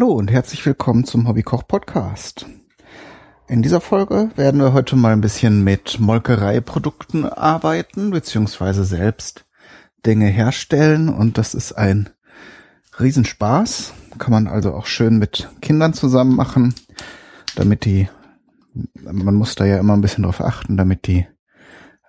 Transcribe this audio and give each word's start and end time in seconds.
Hallo 0.00 0.14
und 0.14 0.30
herzlich 0.30 0.64
willkommen 0.64 1.04
zum 1.04 1.28
Hobbykoch 1.28 1.68
Podcast. 1.68 2.46
In 3.48 3.60
dieser 3.60 3.82
Folge 3.82 4.30
werden 4.34 4.58
wir 4.58 4.72
heute 4.72 4.96
mal 4.96 5.12
ein 5.12 5.20
bisschen 5.20 5.62
mit 5.62 6.00
Molkereiprodukten 6.00 7.26
arbeiten, 7.26 8.08
beziehungsweise 8.08 8.84
selbst 8.84 9.44
Dinge 10.06 10.24
herstellen 10.24 11.10
und 11.10 11.36
das 11.36 11.52
ist 11.52 11.74
ein 11.74 12.08
Riesenspaß. 12.98 13.92
Kann 14.16 14.30
man 14.30 14.46
also 14.46 14.72
auch 14.72 14.86
schön 14.86 15.18
mit 15.18 15.50
Kindern 15.60 15.92
zusammen 15.92 16.34
machen, 16.34 16.74
damit 17.54 17.84
die, 17.84 18.08
man 19.02 19.34
muss 19.34 19.54
da 19.54 19.66
ja 19.66 19.76
immer 19.76 19.92
ein 19.92 20.00
bisschen 20.00 20.24
drauf 20.24 20.40
achten, 20.40 20.78
damit 20.78 21.06
die 21.08 21.26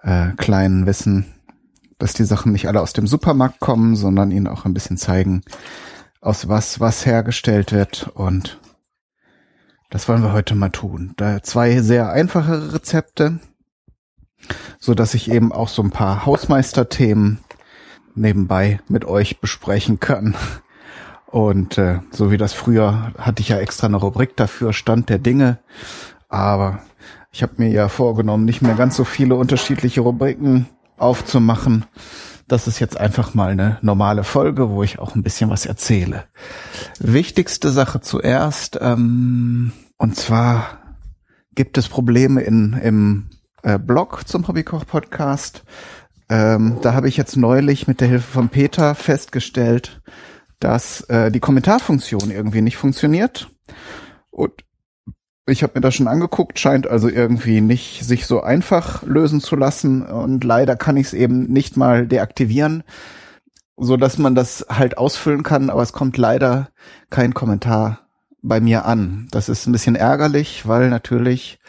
äh, 0.01 0.29
Kleinen 0.37 0.85
wissen, 0.85 1.25
dass 1.97 2.13
die 2.13 2.23
Sachen 2.23 2.53
nicht 2.53 2.69
alle 2.69 2.79
aus 2.79 2.93
dem 2.93 3.05
Supermarkt 3.05 3.59
kommen, 3.59 3.97
sondern 3.97 4.31
ihnen 4.31 4.47
auch 4.47 4.63
ein 4.63 4.73
bisschen 4.73 4.95
zeigen, 4.95 5.41
aus 6.21 6.47
was 6.47 6.79
was 6.79 7.05
hergestellt 7.05 7.71
wird 7.71 8.09
und 8.13 8.59
das 9.89 10.07
wollen 10.07 10.23
wir 10.23 10.31
heute 10.31 10.55
mal 10.55 10.69
tun. 10.69 11.13
Da 11.17 11.43
zwei 11.43 11.81
sehr 11.81 12.11
einfache 12.11 12.73
Rezepte, 12.73 13.39
so 14.79 14.93
dass 14.93 15.13
ich 15.13 15.29
eben 15.29 15.51
auch 15.51 15.67
so 15.67 15.83
ein 15.83 15.91
paar 15.91 16.25
Hausmeisterthemen 16.25 17.39
nebenbei 18.15 18.79
mit 18.87 19.03
euch 19.03 19.41
besprechen 19.41 19.99
kann. 19.99 20.35
Und 21.25 21.77
äh, 21.77 21.99
so 22.11 22.31
wie 22.31 22.37
das 22.37 22.53
früher 22.53 23.11
hatte 23.17 23.41
ich 23.41 23.49
ja 23.49 23.57
extra 23.57 23.87
eine 23.87 23.97
Rubrik 23.97 24.37
dafür, 24.37 24.71
Stand 24.71 25.09
der 25.09 25.19
Dinge. 25.19 25.59
Aber 26.29 26.79
ich 27.31 27.43
habe 27.43 27.53
mir 27.57 27.69
ja 27.69 27.89
vorgenommen, 27.89 28.45
nicht 28.45 28.61
mehr 28.61 28.75
ganz 28.75 28.95
so 28.95 29.03
viele 29.03 29.35
unterschiedliche 29.35 30.01
Rubriken 30.01 30.67
aufzumachen, 30.97 31.85
das 32.51 32.67
ist 32.67 32.79
jetzt 32.79 32.99
einfach 32.99 33.33
mal 33.33 33.51
eine 33.51 33.77
normale 33.81 34.23
Folge, 34.23 34.69
wo 34.69 34.83
ich 34.83 34.99
auch 34.99 35.15
ein 35.15 35.23
bisschen 35.23 35.49
was 35.49 35.65
erzähle. 35.65 36.25
Wichtigste 36.99 37.71
Sache 37.71 38.01
zuerst, 38.01 38.77
ähm, 38.81 39.71
und 39.97 40.15
zwar 40.17 40.79
gibt 41.55 41.77
es 41.77 41.87
Probleme 41.87 42.41
in, 42.41 42.73
im 42.73 43.29
äh, 43.63 43.79
Blog 43.79 44.27
zum 44.27 44.47
Hobbykoch-Podcast. 44.47 45.63
Ähm, 46.29 46.79
da 46.81 46.93
habe 46.93 47.07
ich 47.07 47.17
jetzt 47.17 47.37
neulich 47.37 47.87
mit 47.87 48.01
der 48.01 48.07
Hilfe 48.07 48.31
von 48.31 48.49
Peter 48.49 48.95
festgestellt, 48.95 50.01
dass 50.59 51.01
äh, 51.01 51.31
die 51.31 51.39
Kommentarfunktion 51.39 52.31
irgendwie 52.31 52.61
nicht 52.61 52.77
funktioniert. 52.77 53.49
Und 54.29 54.63
ich 55.47 55.63
habe 55.63 55.73
mir 55.75 55.81
das 55.81 55.95
schon 55.95 56.07
angeguckt, 56.07 56.59
scheint 56.59 56.87
also 56.87 57.09
irgendwie 57.09 57.61
nicht 57.61 58.05
sich 58.05 58.25
so 58.25 58.41
einfach 58.41 59.03
lösen 59.03 59.41
zu 59.41 59.55
lassen 59.55 60.03
und 60.03 60.43
leider 60.43 60.75
kann 60.75 60.97
ich 60.97 61.07
es 61.07 61.13
eben 61.13 61.51
nicht 61.51 61.77
mal 61.77 62.07
deaktivieren, 62.07 62.83
so 63.77 63.97
dass 63.97 64.17
man 64.17 64.35
das 64.35 64.65
halt 64.69 64.97
ausfüllen 64.97 65.43
kann, 65.43 65.69
aber 65.69 65.81
es 65.81 65.93
kommt 65.93 66.17
leider 66.17 66.69
kein 67.09 67.33
Kommentar 67.33 68.01
bei 68.43 68.59
mir 68.59 68.85
an. 68.85 69.27
Das 69.31 69.49
ist 69.49 69.65
ein 69.65 69.71
bisschen 69.71 69.95
ärgerlich, 69.95 70.67
weil 70.67 70.89
natürlich 70.89 71.59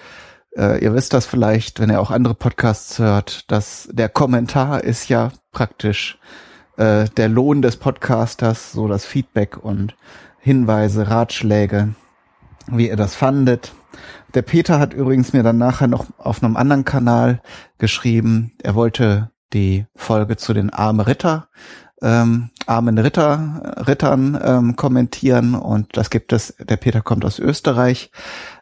äh, 0.57 0.83
ihr 0.85 0.95
wisst 0.95 1.15
das 1.15 1.25
vielleicht, 1.25 1.81
wenn 1.81 1.91
ihr 1.91 2.01
auch 2.01 2.11
andere 2.11 2.35
Podcasts 2.35 2.99
hört, 2.99 3.51
dass 3.51 3.89
der 3.91 4.11
Kommentar 4.11 4.85
ist 4.85 5.09
ja 5.09 5.33
praktisch 5.51 6.19
äh, 6.77 7.07
der 7.17 7.29
Lohn 7.29 7.63
des 7.63 7.77
Podcasters, 7.77 8.73
so 8.73 8.87
das 8.87 9.07
Feedback 9.07 9.57
und 9.57 9.95
Hinweise, 10.39 11.09
Ratschläge 11.09 11.95
wie 12.69 12.89
ihr 12.89 12.97
das 12.97 13.15
fandet. 13.15 13.73
Der 14.35 14.43
Peter 14.43 14.79
hat 14.79 14.95
übrigens 14.95 15.33
mir 15.33 15.43
dann 15.43 15.59
nachher 15.59 15.89
noch 15.89 16.07
auf 16.19 16.43
einem 16.43 16.57
anderen 16.57 16.85
Kanal 16.85 17.43
geschrieben, 17.79 18.53
er 18.63 18.75
wollte 18.75 19.31
die 19.53 19.87
Folge 19.95 20.37
zu 20.37 20.55
den 20.55 20.71
armen 20.71 21.01
Ritter, 21.01 21.49
ähm, 22.01 22.51
armen 22.67 22.99
Ritter, 22.99 23.77
Rittern 23.87 24.39
ähm, 24.43 24.77
kommentieren. 24.77 25.55
Und 25.55 25.97
das 25.97 26.11
gibt 26.11 26.33
es, 26.33 26.55
der 26.59 26.77
Peter 26.77 27.03
kommt 27.03 27.25
aus 27.25 27.39
Österreich, 27.39 28.11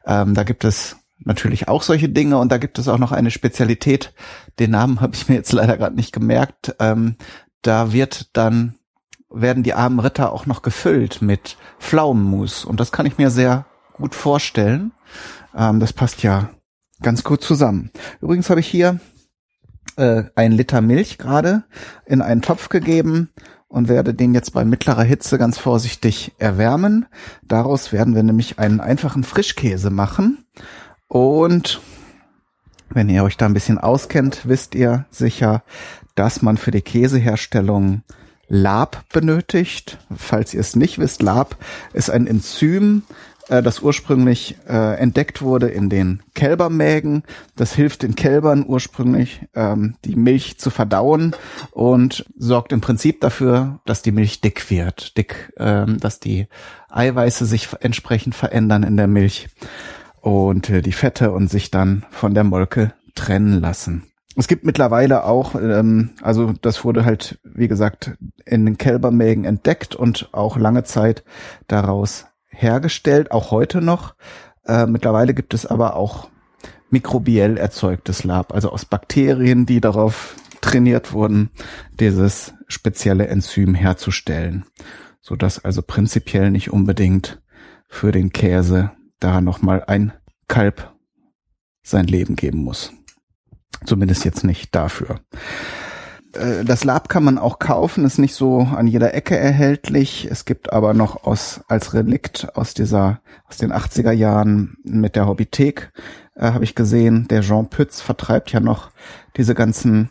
ähm, 0.05 0.35
da 0.35 0.43
gibt 0.43 0.65
es 0.65 0.97
natürlich 1.21 1.69
auch 1.69 1.83
solche 1.83 2.09
Dinge. 2.09 2.39
Und 2.39 2.51
da 2.51 2.59
gibt 2.59 2.79
es 2.79 2.89
auch 2.89 2.99
noch 2.99 3.13
eine 3.13 3.31
Spezialität, 3.31 4.13
den 4.59 4.73
Namen 4.73 5.01
habe 5.01 5.15
ich 5.15 5.29
mir 5.29 5.37
jetzt 5.37 5.53
leider 5.53 5.77
gerade 5.77 5.97
nicht 5.97 6.13
gemerkt, 6.13 6.75
ähm, 6.81 7.17
da 7.63 7.93
wird 7.93 8.37
dann 8.37 8.75
werden 9.33 9.63
die 9.63 9.75
armen 9.75 10.01
Ritter 10.01 10.33
auch 10.33 10.47
noch 10.47 10.63
gefüllt 10.63 11.23
mit 11.23 11.57
Pflaumenmus. 11.79 12.65
Und 12.65 12.81
das 12.81 12.91
kann 12.91 13.07
ich 13.07 13.17
mir 13.17 13.31
sehr 13.31 13.65
gut 14.01 14.15
vorstellen. 14.15 14.93
Ähm, 15.57 15.81
das 15.81 15.93
passt 15.93 16.23
ja 16.23 16.51
ganz 17.03 17.25
gut 17.25 17.43
zusammen. 17.43 17.91
Übrigens 18.21 18.51
habe 18.51 18.61
ich 18.61 18.67
hier 18.67 19.01
äh, 19.97 20.25
ein 20.35 20.53
Liter 20.53 20.81
Milch 20.81 21.19
gerade 21.19 21.65
in 22.07 22.23
einen 22.23 22.43
Topf 22.43 22.69
gegeben 22.69 23.31
und 23.69 23.89
werde 23.89 24.15
den 24.15 24.35
jetzt 24.35 24.53
bei 24.53 24.65
mittlerer 24.65 25.05
Hitze 25.05 25.39
ganz 25.39 25.59
vorsichtig 25.59 26.33
erwärmen. 26.39 27.07
Daraus 27.43 27.93
werden 27.93 28.15
wir 28.15 28.23
nämlich 28.23 28.59
einen 28.59 28.81
einfachen 28.81 29.23
Frischkäse 29.23 29.91
machen. 29.91 30.45
Und 31.07 31.81
wenn 32.89 33.09
ihr 33.09 33.23
euch 33.23 33.37
da 33.37 33.47
ein 33.47 33.55
bisschen 33.55 33.79
auskennt, 33.79 34.49
wisst 34.49 34.75
ihr 34.75 35.07
sicher, 35.11 35.63
dass 36.17 36.43
man 36.43 36.57
für 36.57 36.73
die 36.73 36.83
Käseherstellung 36.83 38.03
Lab 38.49 39.05
benötigt. 39.13 39.99
Falls 40.15 40.53
ihr 40.55 40.61
es 40.61 40.75
nicht 40.75 40.99
wisst, 40.99 41.23
Lab 41.23 41.57
ist 41.93 42.11
ein 42.11 42.27
Enzym, 42.27 43.05
äh, 43.51 43.63
das 43.63 43.81
ursprünglich 43.81 44.57
äh, 44.69 44.97
entdeckt 44.99 45.43
wurde 45.43 45.69
in 45.69 45.91
den 45.91 46.23
Kälbermägen. 46.35 47.25
Das 47.57 47.75
hilft 47.75 48.03
den 48.03 48.15
Kälbern 48.15 48.65
ursprünglich, 48.67 49.43
ähm, 49.55 49.97
die 50.05 50.17
Milch 50.17 50.59
zu 50.59 50.71
verdauen 50.71 51.35
und 51.73 52.25
sorgt 52.39 52.73
im 52.73 52.81
Prinzip 52.81 53.21
dafür, 53.21 53.81
dass 53.85 54.03
die 54.03 54.13
Milch 54.13 54.41
dick 54.41 54.71
wird. 54.71 55.17
Dick, 55.19 55.53
ähm, 55.59 55.99
dass 56.01 56.21
die 56.21 56.47
Eiweiße 56.89 57.45
sich 57.45 57.69
entsprechend 57.81 58.35
verändern 58.35 58.85
in 58.85 58.97
der 58.97 59.09
Milch 59.09 59.49
und 60.21 60.71
äh, 60.71 60.81
die 60.81 60.93
Fette 60.93 61.33
und 61.33 61.51
sich 61.51 61.71
dann 61.71 62.07
von 62.11 62.35
der 62.35 62.45
Molke 62.45 62.95
trennen 63.15 63.61
lassen. 63.61 64.05
Es 64.37 64.47
gibt 64.47 64.65
mittlerweile 64.65 65.25
auch, 65.25 65.57
ähm, 65.57 66.11
also 66.23 66.55
das 66.63 66.85
wurde 66.85 67.05
halt, 67.05 67.41
wie 67.43 67.69
gesagt, 67.69 68.13
in 68.47 68.65
den 68.65 68.79
Kälbermägen 68.79 69.45
entdeckt 69.45 69.97
und 69.97 70.29
auch 70.33 70.57
lange 70.57 70.85
Zeit 70.85 71.25
daraus 71.67 72.27
hergestellt, 72.51 73.31
auch 73.31 73.51
heute 73.51 73.81
noch. 73.81 74.15
Äh, 74.67 74.87
mittlerweile 74.87 75.35
gibt 75.35 75.55
es 75.55 75.67
aber 75.67 75.97
auch 75.97 76.29
mikrobiell 76.91 77.57
erzeugtes 77.57 78.25
Lab, 78.25 78.53
also 78.53 78.71
aus 78.71 78.85
Bakterien, 78.85 79.67
die 79.67 79.81
darauf 79.81 80.35
trainiert 80.61 81.13
wurden, 81.13 81.51
dieses 81.99 82.53
spezielle 82.67 83.29
Enzym 83.29 83.75
herzustellen, 83.75 84.65
so 85.21 85.37
dass 85.37 85.65
also 85.65 85.83
prinzipiell 85.83 86.51
nicht 86.51 86.73
unbedingt 86.73 87.41
für 87.89 88.13
den 88.13 88.31
Käse 88.33 88.93
da 89.19 89.41
nochmal 89.41 89.85
ein 89.87 90.13
Kalb 90.49 90.93
sein 91.83 92.07
Leben 92.07 92.37
geben 92.37 92.59
muss. 92.59 92.93
Zumindest 93.85 94.25
jetzt 94.25 94.45
nicht 94.45 94.75
dafür. 94.75 95.21
Äh, 96.35 96.65
das 96.65 96.85
Lab 96.85 97.09
kann 97.09 97.25
man 97.25 97.39
auch 97.39 97.59
kaufen, 97.59 98.05
ist 98.05 98.19
nicht 98.19 98.35
so 98.35 98.61
an 98.61 98.87
jeder 98.87 99.15
Ecke 99.15 99.37
erhältlich. 99.37 100.29
Es 100.31 100.45
gibt 100.45 100.73
aber 100.73 100.95
noch 100.95 101.25
aus, 101.25 101.61
als 101.69 101.95
Relikt 101.95 102.57
aus 102.57 102.75
dieser, 102.75 103.21
aus 103.49 103.57
den 103.57 103.73
80er 103.73 104.13
Jahren 104.13 104.77
mit 104.85 105.17
der 105.17 105.27
Hobbythek, 105.27 105.93
äh, 106.35 106.53
habe 106.53 106.65
ich 106.65 106.75
gesehen, 106.75 107.27
der 107.29 107.43
Jean 107.43 107.69
Pütz 107.69 108.01
vertreibt 108.01 108.53
ja 108.53 108.61
noch 108.61 108.91
diese 109.37 109.55
ganzen 109.55 110.11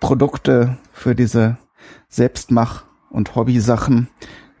Produkte 0.00 0.78
für 0.92 1.14
diese 1.14 1.56
Selbstmach- 2.08 2.84
und 3.10 3.34
Hobbysachen. 3.34 4.08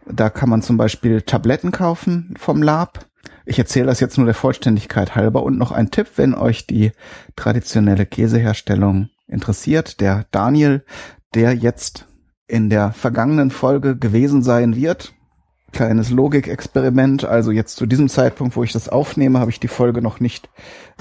Da 0.06 0.30
kann 0.30 0.48
man 0.48 0.62
zum 0.62 0.76
Beispiel 0.76 1.22
Tabletten 1.22 1.70
kaufen 1.70 2.34
vom 2.38 2.62
Lab. 2.62 3.06
Ich 3.46 3.58
erzähle 3.58 3.86
das 3.86 4.00
jetzt 4.00 4.16
nur 4.16 4.26
der 4.26 4.34
Vollständigkeit 4.34 5.14
halber 5.14 5.42
und 5.42 5.58
noch 5.58 5.70
ein 5.70 5.90
Tipp, 5.90 6.08
wenn 6.16 6.34
euch 6.34 6.66
die 6.66 6.92
traditionelle 7.36 8.06
Käseherstellung 8.06 9.10
interessiert. 9.26 10.00
Der 10.00 10.26
Daniel, 10.30 10.84
der 11.34 11.54
jetzt 11.54 12.06
in 12.46 12.70
der 12.70 12.92
vergangenen 12.92 13.50
Folge 13.50 13.96
gewesen 13.96 14.42
sein 14.42 14.76
wird. 14.76 15.14
Kleines 15.72 16.10
Logikexperiment. 16.10 17.24
Also 17.24 17.50
jetzt 17.50 17.76
zu 17.76 17.86
diesem 17.86 18.08
Zeitpunkt, 18.08 18.54
wo 18.56 18.62
ich 18.62 18.72
das 18.72 18.88
aufnehme, 18.88 19.40
habe 19.40 19.50
ich 19.50 19.60
die 19.60 19.68
Folge 19.68 20.02
noch 20.02 20.20
nicht 20.20 20.48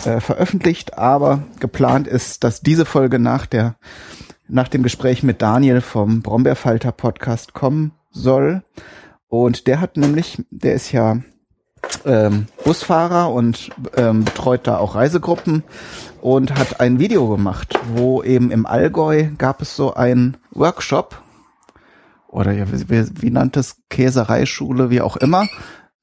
äh, 0.03 0.19
veröffentlicht, 0.19 0.97
aber 0.97 1.43
geplant 1.59 2.07
ist, 2.07 2.43
dass 2.43 2.61
diese 2.61 2.85
Folge 2.85 3.19
nach 3.19 3.45
der 3.45 3.75
nach 4.47 4.67
dem 4.67 4.83
Gespräch 4.83 5.23
mit 5.23 5.41
Daniel 5.41 5.81
vom 5.81 6.21
Brombeerfalter 6.21 6.91
Podcast 6.91 7.53
kommen 7.53 7.93
soll. 8.11 8.63
Und 9.27 9.67
der 9.67 9.79
hat 9.79 9.97
nämlich, 9.97 10.43
der 10.51 10.73
ist 10.73 10.91
ja 10.91 11.21
ähm, 12.05 12.47
Busfahrer 12.63 13.31
und 13.31 13.69
ähm, 13.95 14.23
betreut 14.25 14.67
da 14.67 14.77
auch 14.77 14.95
Reisegruppen 14.95 15.63
und 16.21 16.57
hat 16.57 16.79
ein 16.79 16.99
Video 16.99 17.27
gemacht, 17.27 17.79
wo 17.93 18.23
eben 18.23 18.51
im 18.51 18.65
Allgäu 18.65 19.27
gab 19.37 19.61
es 19.61 19.75
so 19.75 19.93
ein 19.93 20.37
Workshop 20.51 21.21
oder 22.27 22.51
ja, 22.51 22.65
wie, 22.71 23.21
wie 23.21 23.29
nannte 23.29 23.59
es 23.59 23.77
Käsereischule, 23.89 24.89
wie 24.89 25.01
auch 25.01 25.17
immer, 25.17 25.47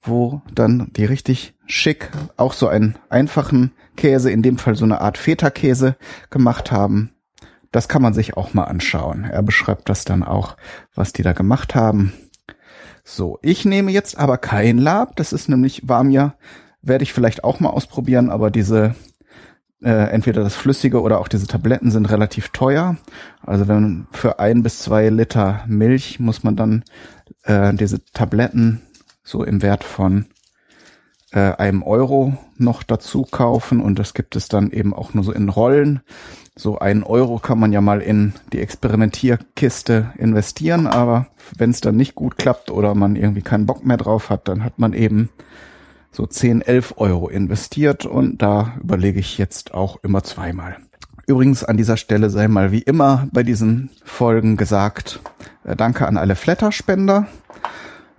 wo 0.02 0.42
dann 0.54 0.90
die 0.92 1.04
richtig 1.04 1.54
schick 1.66 2.10
auch 2.36 2.52
so 2.52 2.68
einen 2.68 2.96
einfachen 3.08 3.72
Käse, 3.96 4.30
in 4.30 4.42
dem 4.42 4.56
Fall 4.56 4.76
so 4.76 4.84
eine 4.84 5.00
Art 5.00 5.18
Feta-Käse 5.18 5.96
gemacht 6.30 6.70
haben. 6.70 7.10
Das 7.72 7.88
kann 7.88 8.02
man 8.02 8.14
sich 8.14 8.36
auch 8.36 8.54
mal 8.54 8.64
anschauen. 8.64 9.24
Er 9.24 9.42
beschreibt 9.42 9.88
das 9.88 10.04
dann 10.04 10.22
auch, 10.22 10.56
was 10.94 11.12
die 11.12 11.22
da 11.22 11.32
gemacht 11.32 11.74
haben. 11.74 12.12
So, 13.04 13.38
ich 13.42 13.64
nehme 13.64 13.90
jetzt 13.90 14.18
aber 14.18 14.38
kein 14.38 14.78
Lab. 14.78 15.16
Das 15.16 15.32
ist 15.32 15.48
nämlich, 15.48 15.88
war 15.88 16.04
mir, 16.04 16.34
werde 16.82 17.02
ich 17.02 17.12
vielleicht 17.12 17.44
auch 17.44 17.60
mal 17.60 17.70
ausprobieren, 17.70 18.30
aber 18.30 18.50
diese, 18.50 18.94
äh, 19.82 20.10
entweder 20.10 20.42
das 20.42 20.54
Flüssige 20.54 21.00
oder 21.00 21.20
auch 21.20 21.28
diese 21.28 21.46
Tabletten 21.46 21.90
sind 21.90 22.10
relativ 22.10 22.48
teuer. 22.50 22.96
Also 23.44 23.68
wenn 23.68 24.06
für 24.12 24.38
ein 24.38 24.62
bis 24.62 24.80
zwei 24.80 25.08
Liter 25.08 25.64
Milch 25.66 26.20
muss 26.20 26.42
man 26.42 26.56
dann 26.56 26.84
äh, 27.44 27.72
diese 27.74 28.04
Tabletten 28.12 28.82
so 29.22 29.44
im 29.44 29.62
Wert 29.62 29.84
von 29.84 30.26
äh, 31.32 31.52
einem 31.52 31.82
Euro 31.82 32.36
noch 32.56 32.82
dazu 32.82 33.22
kaufen 33.22 33.80
und 33.80 33.98
das 33.98 34.14
gibt 34.14 34.36
es 34.36 34.48
dann 34.48 34.70
eben 34.70 34.94
auch 34.94 35.14
nur 35.14 35.24
so 35.24 35.32
in 35.32 35.48
Rollen. 35.48 36.00
So 36.56 36.78
einen 36.78 37.02
Euro 37.02 37.38
kann 37.38 37.58
man 37.58 37.72
ja 37.72 37.80
mal 37.80 38.02
in 38.02 38.34
die 38.52 38.60
Experimentierkiste 38.60 40.12
investieren, 40.18 40.86
aber 40.86 41.28
wenn 41.56 41.70
es 41.70 41.80
dann 41.80 41.96
nicht 41.96 42.14
gut 42.14 42.36
klappt 42.36 42.70
oder 42.70 42.94
man 42.94 43.16
irgendwie 43.16 43.42
keinen 43.42 43.66
Bock 43.66 43.84
mehr 43.84 43.96
drauf 43.96 44.28
hat, 44.28 44.48
dann 44.48 44.64
hat 44.64 44.78
man 44.78 44.92
eben 44.92 45.30
so 46.12 46.26
10, 46.26 46.62
11 46.62 46.94
Euro 46.96 47.28
investiert 47.28 48.04
und 48.04 48.42
da 48.42 48.74
überlege 48.82 49.20
ich 49.20 49.38
jetzt 49.38 49.72
auch 49.72 50.02
immer 50.02 50.22
zweimal. 50.22 50.76
Übrigens 51.26 51.62
an 51.62 51.76
dieser 51.76 51.96
Stelle 51.96 52.28
sei 52.28 52.48
mal 52.48 52.72
wie 52.72 52.82
immer 52.82 53.28
bei 53.32 53.44
diesen 53.44 53.90
Folgen 54.04 54.56
gesagt, 54.56 55.20
äh, 55.64 55.76
danke 55.76 56.08
an 56.08 56.16
alle 56.16 56.34
Flatterspender. 56.34 57.28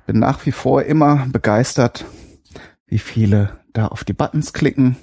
Bin 0.07 0.19
nach 0.19 0.45
wie 0.45 0.53
vor 0.53 0.83
immer 0.83 1.27
begeistert, 1.29 2.05
wie 2.91 2.99
viele 2.99 3.57
da 3.73 3.87
auf 3.87 4.03
die 4.03 4.13
Buttons 4.13 4.53
klicken 4.53 4.97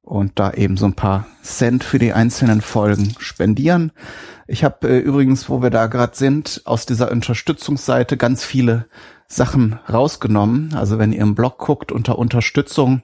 und 0.00 0.38
da 0.38 0.52
eben 0.52 0.76
so 0.76 0.86
ein 0.86 0.94
paar 0.94 1.26
Cent 1.42 1.82
für 1.82 1.98
die 1.98 2.12
einzelnen 2.12 2.60
Folgen 2.60 3.14
spendieren. 3.18 3.90
Ich 4.46 4.62
habe 4.62 4.88
äh, 4.88 4.98
übrigens, 4.98 5.50
wo 5.50 5.60
wir 5.60 5.70
da 5.70 5.88
gerade 5.88 6.16
sind, 6.16 6.62
aus 6.64 6.86
dieser 6.86 7.10
Unterstützungsseite 7.10 8.16
ganz 8.16 8.44
viele 8.44 8.86
Sachen 9.26 9.80
rausgenommen. 9.92 10.72
Also 10.74 11.00
wenn 11.00 11.12
ihr 11.12 11.22
im 11.22 11.34
Blog 11.34 11.58
guckt 11.58 11.90
unter 11.90 12.16
Unterstützung, 12.16 13.02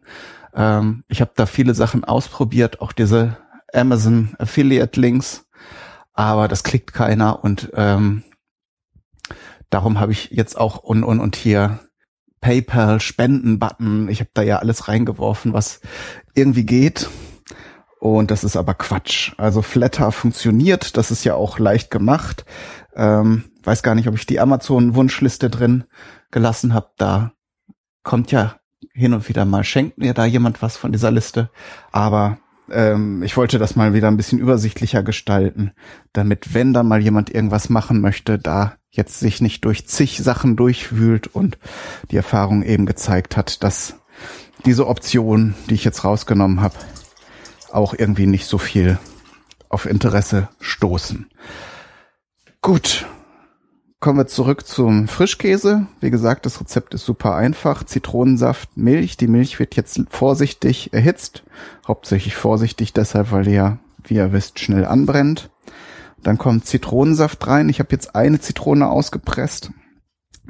ähm, 0.55 1.03
ich 1.09 1.21
habe 1.21 1.33
da 1.35 1.47
viele 1.47 1.75
Sachen 1.75 2.05
ausprobiert, 2.05 2.81
auch 2.81 2.93
diese 2.93 3.37
Amazon 3.75 4.37
Affiliate 4.39 5.01
Links, 5.01 5.49
aber 6.13 6.47
das 6.47 6.63
klickt 6.63 6.93
keiner 6.93 7.43
und 7.43 7.73
ähm, 7.75 8.23
darum 9.71 9.99
habe 9.99 10.13
ich 10.13 10.31
jetzt 10.31 10.57
auch 10.57 10.77
und 10.79 11.03
und 11.03 11.19
und 11.19 11.35
hier 11.35 11.81
PayPal 12.43 13.01
Spenden 13.01 13.59
Button. 13.59 14.09
Ich 14.11 14.21
habe 14.21 14.31
da 14.35 14.43
ja 14.43 14.59
alles 14.59 14.89
reingeworfen, 14.89 15.55
was 15.55 15.81
irgendwie 16.35 16.67
geht. 16.67 17.09
Und 17.99 18.31
das 18.31 18.45
ist 18.45 18.57
aber 18.57 18.75
Quatsch. 18.75 19.33
Also 19.39 19.63
Flatter 19.63 20.13
funktioniert, 20.13 20.97
das 20.97 21.11
ist 21.11 21.25
ja 21.25 21.35
auch 21.37 21.59
leicht 21.59 21.91
gemacht. 21.91 22.45
Ähm, 22.95 23.45
weiß 23.63 23.83
gar 23.83 23.95
nicht, 23.95 24.09
ob 24.09 24.17
ich 24.17 24.27
die 24.27 24.41
Amazon-Wunschliste 24.41 25.49
drin 25.49 25.85
gelassen 26.33 26.75
habe. 26.75 26.91
Da 26.99 27.33
kommt 28.03 28.33
ja 28.33 28.57
hin 28.93 29.15
und 29.15 29.29
wieder 29.29 29.45
mal, 29.45 29.63
schenkt 29.63 29.99
mir 29.99 30.15
da 30.15 30.25
jemand 30.25 30.63
was 30.63 30.77
von 30.77 30.91
dieser 30.91 31.13
Liste. 31.13 31.49
Aber 31.93 32.39
ähm, 32.73 33.23
ich 33.23 33.37
wollte 33.37 33.61
das 33.61 33.77
mal 33.77 33.95
wieder 33.95 34.09
ein 34.09 34.17
bisschen 34.17 34.41
übersichtlicher 34.41 35.05
gestalten, 35.05 35.71
damit, 36.13 36.55
wenn 36.55 36.73
da 36.73 36.83
mal 36.83 37.01
jemand 37.01 37.31
irgendwas 37.31 37.69
machen 37.69 38.01
möchte, 38.01 38.37
da 38.39 38.75
jetzt 38.93 39.19
sich 39.19 39.41
nicht 39.41 39.65
durch 39.65 39.87
zig 39.87 40.19
Sachen 40.19 40.55
durchwühlt 40.55 41.27
und 41.27 41.59
die 42.11 42.17
Erfahrung 42.17 42.63
eben 42.63 42.87
gezeigt 42.87 43.37
hat, 43.37 43.63
dass 43.63 43.97
diese 44.65 44.87
Option, 44.87 45.55
die 45.69 45.75
ich 45.75 45.85
jetzt 45.85 46.05
rausgenommen 46.05 46.61
habe, 46.61 46.77
auch 47.73 47.95
irgendwie 47.97 48.27
nicht 48.27 48.47
so 48.47 48.59
viel 48.59 48.99
auf 49.71 49.87
Interesse 49.87 50.49
stoßen. 50.61 51.31
Gut, 52.61 53.07
kommen 53.99 54.19
wir 54.19 54.27
zurück 54.27 54.67
zum 54.67 55.09
Frischkäse. 55.09 55.87
Wie 56.01 56.11
gesagt, 56.11 56.45
das 56.45 56.61
Rezept 56.61 56.93
ist 56.93 57.07
super 57.07 57.35
einfach. 57.35 57.85
Zitronensaft, 57.85 58.77
Milch. 58.77 59.17
Die 59.17 59.27
Milch 59.27 59.59
wird 59.59 59.75
jetzt 59.75 60.01
vorsichtig 60.11 60.93
erhitzt. 60.93 61.43
Hauptsächlich 61.89 62.37
vorsichtig 62.37 62.93
deshalb, 62.93 63.33
weil 63.33 63.45
die 63.45 63.53
ja, 63.53 63.79
wie 64.05 64.17
ihr 64.17 64.33
wisst, 64.33 64.61
schnell 64.61 64.85
anbrennt. 64.85 65.51
Dann 66.23 66.39
kommt 66.39 66.67
Zitronensaft 66.67 67.47
rein. 67.47 67.69
Ich 67.69 67.79
habe 67.79 67.91
jetzt 67.93 68.15
eine 68.15 68.41
Zitrone 68.41 68.89
ausgepresst. 68.89 69.71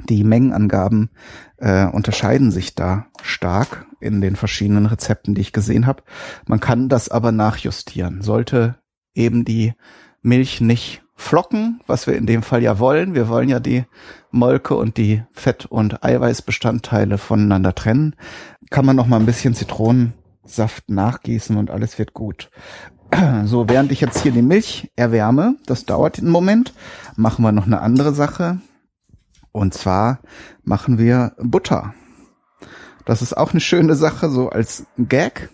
Die 0.09 0.23
Mengenangaben 0.23 1.09
äh, 1.57 1.85
unterscheiden 1.85 2.51
sich 2.51 2.75
da 2.75 3.07
stark 3.21 3.85
in 3.99 4.21
den 4.21 4.35
verschiedenen 4.35 4.85
Rezepten, 4.85 5.35
die 5.35 5.41
ich 5.41 5.53
gesehen 5.53 5.87
habe. 5.87 6.03
Man 6.47 6.59
kann 6.59 6.89
das 6.89 7.09
aber 7.09 7.31
nachjustieren. 7.31 8.21
Sollte 8.21 8.75
eben 9.13 9.45
die 9.45 9.73
Milch 10.21 10.61
nicht 10.61 11.03
flocken, 11.15 11.79
was 11.87 12.07
wir 12.07 12.15
in 12.15 12.25
dem 12.25 12.43
Fall 12.43 12.63
ja 12.63 12.79
wollen. 12.79 13.15
Wir 13.15 13.29
wollen 13.29 13.49
ja 13.49 13.59
die 13.59 13.85
Molke 14.31 14.75
und 14.75 14.97
die 14.97 15.23
Fett- 15.31 15.65
und 15.65 16.03
Eiweißbestandteile 16.03 17.17
voneinander 17.17 17.75
trennen. 17.75 18.15
Kann 18.69 18.85
man 18.85 18.95
noch 18.95 19.07
mal 19.07 19.19
ein 19.19 19.25
bisschen 19.25 19.53
Zitronensaft 19.53 20.89
nachgießen 20.89 21.55
und 21.55 21.69
alles 21.69 21.99
wird 21.99 22.13
gut. 22.13 22.49
So, 23.45 23.67
während 23.69 23.91
ich 23.91 24.01
jetzt 24.01 24.21
hier 24.21 24.31
die 24.31 24.41
Milch 24.41 24.91
erwärme, 24.95 25.55
das 25.65 25.85
dauert 25.85 26.19
einen 26.19 26.29
Moment, 26.29 26.73
machen 27.15 27.43
wir 27.43 27.51
noch 27.51 27.65
eine 27.65 27.81
andere 27.81 28.13
Sache. 28.13 28.59
Und 29.51 29.73
zwar 29.73 30.19
machen 30.63 30.97
wir 30.97 31.33
Butter. 31.37 31.93
Das 33.05 33.21
ist 33.21 33.35
auch 33.35 33.51
eine 33.51 33.59
schöne 33.59 33.95
Sache, 33.95 34.29
so 34.29 34.49
als 34.49 34.85
Gag. 34.97 35.49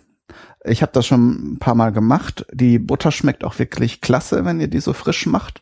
Ich 0.63 0.81
habe 0.81 0.91
das 0.93 1.07
schon 1.07 1.53
ein 1.53 1.59
paar 1.59 1.75
Mal 1.75 1.91
gemacht. 1.91 2.45
Die 2.53 2.79
Butter 2.79 3.11
schmeckt 3.11 3.43
auch 3.43 3.57
wirklich 3.59 4.01
klasse, 4.01 4.45
wenn 4.45 4.59
ihr 4.59 4.67
die 4.67 4.81
so 4.81 4.93
frisch 4.93 5.25
macht. 5.25 5.61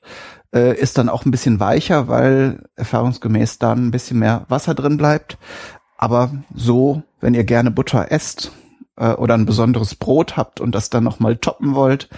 Äh, 0.54 0.78
ist 0.78 0.98
dann 0.98 1.10
auch 1.10 1.26
ein 1.26 1.32
bisschen 1.32 1.60
weicher, 1.60 2.08
weil 2.08 2.64
erfahrungsgemäß 2.76 3.60
dann 3.60 3.88
ein 3.88 3.92
bisschen 3.92 4.20
mehr 4.20 4.46
Wasser 4.50 4.76
drin 4.76 4.98
bleibt. 4.98 5.38
Aber 5.98 6.32
so, 6.54 7.04
wenn 7.22 7.34
ihr 7.34 7.44
gerne 7.44 7.72
Butter 7.72 8.12
esst, 8.12 8.52
äh, 8.98 9.14
oder 9.14 9.36
ein 9.36 9.46
besonderes 9.46 9.96
Brot 9.96 10.38
habt 10.38 10.60
und 10.60 10.74
das 10.74 10.90
dann 10.90 11.04
nochmal 11.04 11.38
toppen 11.38 11.76
wollt, 11.76 12.10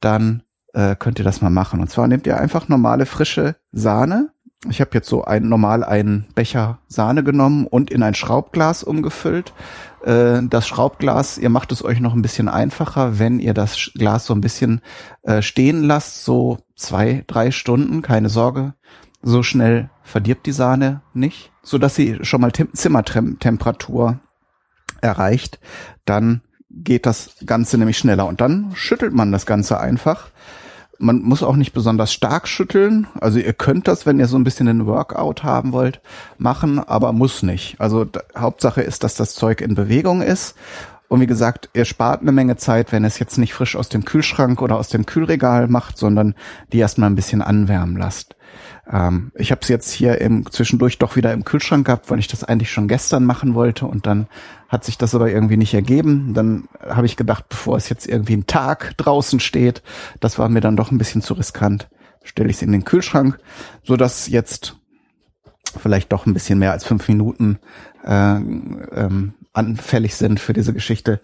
dann 0.00 0.42
äh, 0.74 0.96
könnt 0.96 1.18
ihr 1.18 1.24
das 1.24 1.40
mal 1.40 1.50
machen. 1.50 1.80
Und 1.80 1.88
zwar 1.88 2.08
nehmt 2.08 2.26
ihr 2.26 2.38
einfach 2.38 2.68
normale 2.68 3.06
frische 3.06 3.56
Sahne. 3.72 4.30
Ich 4.68 4.80
habe 4.80 4.90
jetzt 4.94 5.08
so 5.08 5.24
ein 5.24 5.48
normal 5.48 5.82
einen 5.82 6.26
Becher 6.36 6.78
Sahne 6.86 7.24
genommen 7.24 7.66
und 7.66 7.90
in 7.90 8.02
ein 8.02 8.14
Schraubglas 8.14 8.84
umgefüllt. 8.84 9.52
Äh, 10.04 10.42
das 10.44 10.68
Schraubglas, 10.68 11.36
ihr 11.38 11.50
macht 11.50 11.72
es 11.72 11.84
euch 11.84 12.00
noch 12.00 12.14
ein 12.14 12.22
bisschen 12.22 12.48
einfacher, 12.48 13.18
wenn 13.18 13.40
ihr 13.40 13.54
das 13.54 13.90
Glas 13.94 14.26
so 14.26 14.34
ein 14.34 14.40
bisschen 14.40 14.80
äh, 15.22 15.42
stehen 15.42 15.82
lasst, 15.82 16.24
so 16.24 16.58
zwei, 16.76 17.24
drei 17.26 17.50
Stunden, 17.50 18.02
keine 18.02 18.28
Sorge. 18.28 18.74
So 19.20 19.42
schnell 19.42 19.90
verdirbt 20.02 20.46
die 20.46 20.52
Sahne 20.52 21.02
nicht, 21.12 21.52
so 21.62 21.78
dass 21.78 21.94
sie 21.94 22.18
schon 22.22 22.40
mal 22.40 22.52
Zimmertemperatur 22.52 24.20
erreicht, 25.02 25.58
dann 26.04 26.40
geht 26.70 27.06
das 27.06 27.36
Ganze 27.44 27.78
nämlich 27.78 27.98
schneller. 27.98 28.26
Und 28.26 28.40
dann 28.40 28.72
schüttelt 28.74 29.12
man 29.12 29.32
das 29.32 29.46
Ganze 29.46 29.78
einfach. 29.78 30.28
Man 30.98 31.22
muss 31.22 31.42
auch 31.42 31.56
nicht 31.56 31.72
besonders 31.72 32.12
stark 32.12 32.46
schütteln. 32.46 33.08
Also 33.20 33.38
ihr 33.38 33.52
könnt 33.52 33.88
das, 33.88 34.06
wenn 34.06 34.18
ihr 34.18 34.28
so 34.28 34.36
ein 34.36 34.44
bisschen 34.44 34.68
einen 34.68 34.86
Workout 34.86 35.42
haben 35.42 35.72
wollt, 35.72 36.00
machen, 36.38 36.78
aber 36.78 37.12
muss 37.12 37.42
nicht. 37.42 37.80
Also 37.80 38.06
Hauptsache 38.36 38.82
ist, 38.82 39.02
dass 39.04 39.14
das 39.14 39.34
Zeug 39.34 39.60
in 39.60 39.74
Bewegung 39.74 40.22
ist. 40.22 40.54
Und 41.08 41.20
wie 41.20 41.26
gesagt, 41.26 41.68
ihr 41.74 41.84
spart 41.84 42.22
eine 42.22 42.32
Menge 42.32 42.56
Zeit, 42.56 42.90
wenn 42.90 43.04
ihr 43.04 43.08
es 43.08 43.18
jetzt 43.18 43.36
nicht 43.36 43.52
frisch 43.52 43.76
aus 43.76 43.90
dem 43.90 44.04
Kühlschrank 44.04 44.62
oder 44.62 44.78
aus 44.78 44.88
dem 44.88 45.04
Kühlregal 45.04 45.68
macht, 45.68 45.98
sondern 45.98 46.34
die 46.72 46.78
erstmal 46.78 47.10
ein 47.10 47.16
bisschen 47.16 47.42
anwärmen 47.42 47.98
lasst. 47.98 48.34
Ähm, 48.90 49.32
ich 49.34 49.50
habe 49.50 49.60
es 49.62 49.68
jetzt 49.68 49.92
hier 49.92 50.20
im 50.20 50.50
zwischendurch 50.50 50.98
doch 50.98 51.16
wieder 51.16 51.32
im 51.32 51.44
Kühlschrank 51.44 51.86
gehabt, 51.86 52.10
weil 52.10 52.18
ich 52.18 52.28
das 52.28 52.44
eigentlich 52.44 52.70
schon 52.70 52.88
gestern 52.88 53.24
machen 53.24 53.54
wollte 53.54 53.86
und 53.86 54.06
dann 54.06 54.26
hat 54.68 54.84
sich 54.84 54.98
das 54.98 55.14
aber 55.14 55.30
irgendwie 55.30 55.56
nicht 55.56 55.74
ergeben. 55.74 56.34
Dann 56.34 56.68
habe 56.80 57.06
ich 57.06 57.16
gedacht, 57.16 57.48
bevor 57.48 57.76
es 57.76 57.88
jetzt 57.88 58.06
irgendwie 58.06 58.36
ein 58.36 58.46
Tag 58.46 58.96
draußen 58.96 59.40
steht, 59.40 59.82
das 60.20 60.38
war 60.38 60.48
mir 60.48 60.60
dann 60.60 60.76
doch 60.76 60.90
ein 60.90 60.98
bisschen 60.98 61.22
zu 61.22 61.34
riskant, 61.34 61.88
stelle 62.24 62.50
ich 62.50 62.56
es 62.56 62.62
in 62.62 62.72
den 62.72 62.84
Kühlschrank, 62.84 63.38
so 63.84 63.96
dass 63.96 64.28
jetzt 64.28 64.76
vielleicht 65.80 66.12
doch 66.12 66.26
ein 66.26 66.34
bisschen 66.34 66.58
mehr 66.58 66.72
als 66.72 66.84
fünf 66.84 67.08
Minuten 67.08 67.58
äh, 68.04 68.36
ähm, 68.36 69.34
anfällig 69.52 70.16
sind 70.16 70.40
für 70.40 70.52
diese 70.52 70.72
Geschichte. 70.72 71.20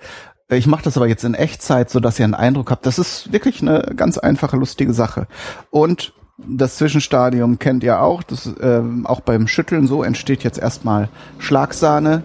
Ich 0.50 0.66
mache 0.66 0.84
das 0.84 0.96
aber 0.96 1.08
jetzt 1.08 1.24
in 1.24 1.34
Echtzeit, 1.34 1.90
so 1.90 2.00
dass 2.00 2.18
ihr 2.18 2.24
einen 2.24 2.34
Eindruck 2.34 2.70
habt. 2.70 2.86
Das 2.86 2.98
ist 2.98 3.32
wirklich 3.32 3.60
eine 3.60 3.92
ganz 3.94 4.16
einfache, 4.16 4.56
lustige 4.56 4.94
Sache. 4.94 5.26
Und 5.70 6.14
das 6.38 6.76
Zwischenstadium 6.76 7.58
kennt 7.58 7.82
ihr 7.82 8.00
auch. 8.00 8.22
Das, 8.22 8.46
äh, 8.46 8.82
auch 9.04 9.20
beim 9.20 9.48
Schütteln 9.48 9.86
so 9.86 10.02
entsteht 10.02 10.44
jetzt 10.44 10.58
erstmal 10.58 11.08
Schlagsahne. 11.38 12.22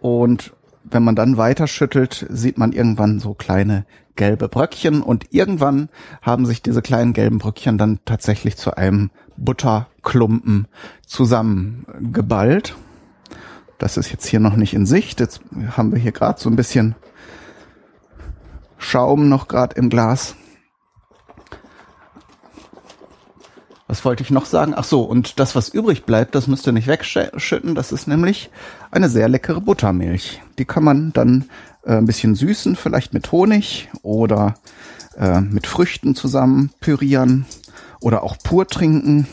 Und 0.00 0.52
wenn 0.84 1.02
man 1.02 1.16
dann 1.16 1.36
weiter 1.36 1.66
schüttelt, 1.66 2.26
sieht 2.30 2.56
man 2.56 2.72
irgendwann 2.72 3.18
so 3.18 3.34
kleine 3.34 3.84
gelbe 4.16 4.48
Bröckchen 4.48 5.02
und 5.02 5.26
irgendwann 5.30 5.88
haben 6.22 6.46
sich 6.46 6.62
diese 6.62 6.82
kleinen 6.82 7.12
gelben 7.12 7.38
Bröckchen 7.38 7.78
dann 7.78 8.00
tatsächlich 8.04 8.56
zu 8.56 8.76
einem 8.76 9.10
Butterklumpen 9.36 10.68
zusammengeballt. 11.06 12.76
Das 13.78 13.96
ist 13.96 14.10
jetzt 14.10 14.26
hier 14.26 14.40
noch 14.40 14.56
nicht 14.56 14.74
in 14.74 14.84
Sicht. 14.84 15.20
Jetzt 15.20 15.40
haben 15.76 15.92
wir 15.92 15.98
hier 15.98 16.12
gerade 16.12 16.38
so 16.38 16.50
ein 16.50 16.56
bisschen 16.56 16.94
Schaum 18.78 19.28
noch 19.28 19.48
gerade 19.48 19.76
im 19.76 19.88
Glas. 19.88 20.36
Was 23.90 24.04
wollte 24.04 24.22
ich 24.22 24.30
noch 24.30 24.46
sagen? 24.46 24.72
Ach 24.76 24.84
so, 24.84 25.02
und 25.02 25.40
das, 25.40 25.56
was 25.56 25.68
übrig 25.68 26.04
bleibt, 26.04 26.36
das 26.36 26.46
müsst 26.46 26.64
ihr 26.64 26.72
nicht 26.72 26.86
wegschütten. 26.86 27.74
Das 27.74 27.90
ist 27.90 28.06
nämlich 28.06 28.48
eine 28.92 29.08
sehr 29.08 29.28
leckere 29.28 29.60
Buttermilch. 29.60 30.40
Die 30.58 30.64
kann 30.64 30.84
man 30.84 31.12
dann 31.12 31.46
äh, 31.82 31.96
ein 31.96 32.06
bisschen 32.06 32.36
süßen, 32.36 32.76
vielleicht 32.76 33.14
mit 33.14 33.32
Honig 33.32 33.88
oder 34.02 34.54
äh, 35.16 35.40
mit 35.40 35.66
Früchten 35.66 36.14
zusammen 36.14 36.70
pürieren 36.78 37.46
oder 38.00 38.22
auch 38.22 38.38
pur 38.38 38.68
trinken. 38.68 39.26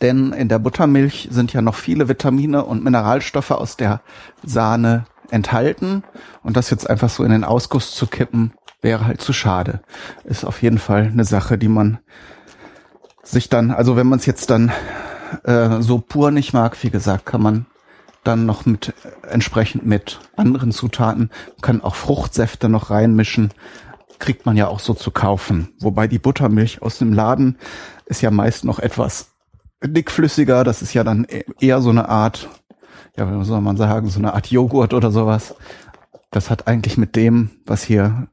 Denn 0.00 0.32
in 0.32 0.48
der 0.48 0.60
Buttermilch 0.60 1.26
sind 1.32 1.52
ja 1.52 1.60
noch 1.60 1.74
viele 1.74 2.08
Vitamine 2.08 2.64
und 2.64 2.84
Mineralstoffe 2.84 3.50
aus 3.50 3.76
der 3.76 4.00
Sahne 4.44 5.06
enthalten. 5.30 6.04
Und 6.44 6.56
das 6.56 6.70
jetzt 6.70 6.88
einfach 6.88 7.10
so 7.10 7.24
in 7.24 7.32
den 7.32 7.42
Ausguss 7.42 7.96
zu 7.96 8.06
kippen, 8.06 8.52
wäre 8.80 9.06
halt 9.06 9.20
zu 9.20 9.32
schade. 9.32 9.80
Ist 10.22 10.44
auf 10.44 10.62
jeden 10.62 10.78
Fall 10.78 11.10
eine 11.12 11.24
Sache, 11.24 11.58
die 11.58 11.66
man 11.66 11.98
sich 13.24 13.48
dann, 13.48 13.70
also 13.70 13.96
wenn 13.96 14.06
man 14.06 14.18
es 14.18 14.26
jetzt 14.26 14.50
dann 14.50 14.72
äh, 15.44 15.80
so 15.80 15.98
pur 15.98 16.30
nicht 16.30 16.52
mag, 16.52 16.76
wie 16.82 16.90
gesagt, 16.90 17.26
kann 17.26 17.42
man 17.42 17.66
dann 18.22 18.46
noch 18.46 18.64
mit 18.66 18.94
entsprechend 19.28 19.84
mit 19.84 20.20
anderen 20.36 20.72
Zutaten, 20.72 21.30
kann 21.60 21.82
auch 21.82 21.94
Fruchtsäfte 21.94 22.68
noch 22.68 22.90
reinmischen, 22.90 23.52
kriegt 24.18 24.46
man 24.46 24.56
ja 24.56 24.68
auch 24.68 24.80
so 24.80 24.94
zu 24.94 25.10
kaufen. 25.10 25.74
Wobei 25.80 26.06
die 26.06 26.18
Buttermilch 26.18 26.80
aus 26.82 26.98
dem 26.98 27.12
Laden 27.12 27.58
ist 28.06 28.22
ja 28.22 28.30
meist 28.30 28.64
noch 28.64 28.78
etwas 28.78 29.32
dickflüssiger, 29.82 30.64
das 30.64 30.82
ist 30.82 30.94
ja 30.94 31.04
dann 31.04 31.26
e-, 31.28 31.44
eher 31.60 31.80
so 31.82 31.90
eine 31.90 32.08
Art, 32.08 32.48
ja, 33.16 33.28
wie 33.28 33.44
soll 33.44 33.60
man 33.60 33.76
sagen, 33.76 34.08
so 34.08 34.18
eine 34.18 34.34
Art 34.34 34.46
Joghurt 34.46 34.94
oder 34.94 35.10
sowas. 35.10 35.54
Das 36.30 36.50
hat 36.50 36.66
eigentlich 36.66 36.96
mit 36.96 37.14
dem, 37.14 37.50
was 37.66 37.84
hier 37.84 38.26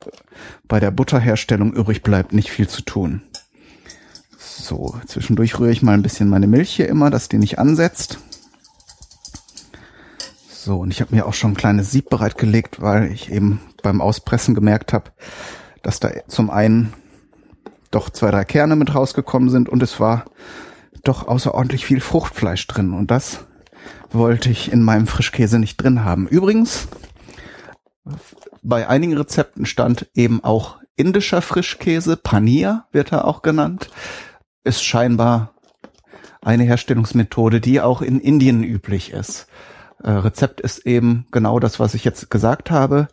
bei 0.67 0.79
der 0.79 0.91
Butterherstellung 0.91 1.73
übrig 1.73 2.01
bleibt, 2.01 2.33
nicht 2.33 2.49
viel 2.49 2.67
zu 2.67 2.81
tun. 2.81 3.21
So, 4.57 4.95
zwischendurch 5.05 5.59
rühre 5.59 5.71
ich 5.71 5.81
mal 5.81 5.93
ein 5.93 6.01
bisschen 6.01 6.27
meine 6.27 6.47
Milch 6.47 6.75
hier 6.75 6.89
immer, 6.89 7.09
dass 7.09 7.29
die 7.29 7.37
nicht 7.37 7.57
ansetzt. 7.57 8.19
So, 10.49 10.79
und 10.79 10.91
ich 10.91 11.01
habe 11.01 11.15
mir 11.15 11.25
auch 11.25 11.33
schon 11.33 11.51
ein 11.51 11.57
kleines 11.57 11.89
Sieb 11.89 12.09
bereitgelegt, 12.09 12.81
weil 12.81 13.11
ich 13.11 13.31
eben 13.31 13.61
beim 13.81 14.01
Auspressen 14.01 14.53
gemerkt 14.53 14.93
habe, 14.93 15.11
dass 15.81 15.99
da 15.99 16.11
zum 16.27 16.49
einen 16.49 16.93
doch 17.91 18.09
zwei, 18.09 18.29
drei 18.29 18.43
Kerne 18.43 18.75
mit 18.75 18.93
rausgekommen 18.93 19.49
sind 19.49 19.69
und 19.69 19.81
es 19.81 19.99
war 19.99 20.25
doch 21.03 21.27
außerordentlich 21.27 21.85
viel 21.85 22.01
Fruchtfleisch 22.01 22.67
drin. 22.67 22.93
Und 22.93 23.09
das 23.09 23.45
wollte 24.11 24.49
ich 24.49 24.71
in 24.71 24.83
meinem 24.83 25.07
Frischkäse 25.07 25.59
nicht 25.59 25.77
drin 25.77 26.03
haben. 26.03 26.27
Übrigens, 26.27 26.87
bei 28.61 28.87
einigen 28.87 29.17
Rezepten 29.17 29.65
stand 29.65 30.09
eben 30.13 30.43
auch 30.43 30.77
indischer 30.95 31.41
Frischkäse, 31.41 32.17
Paneer 32.17 32.85
wird 32.91 33.11
er 33.11 33.25
auch 33.25 33.41
genannt 33.41 33.89
ist 34.63 34.83
scheinbar 34.83 35.53
eine 36.41 36.63
Herstellungsmethode, 36.63 37.61
die 37.61 37.81
auch 37.81 38.01
in 38.01 38.19
Indien 38.19 38.63
üblich 38.63 39.11
ist. 39.11 39.47
Äh, 40.03 40.11
Rezept 40.11 40.61
ist 40.61 40.85
eben 40.85 41.25
genau 41.31 41.59
das, 41.59 41.79
was 41.79 41.93
ich 41.93 42.03
jetzt 42.03 42.29
gesagt 42.31 42.71
habe. 42.71 43.07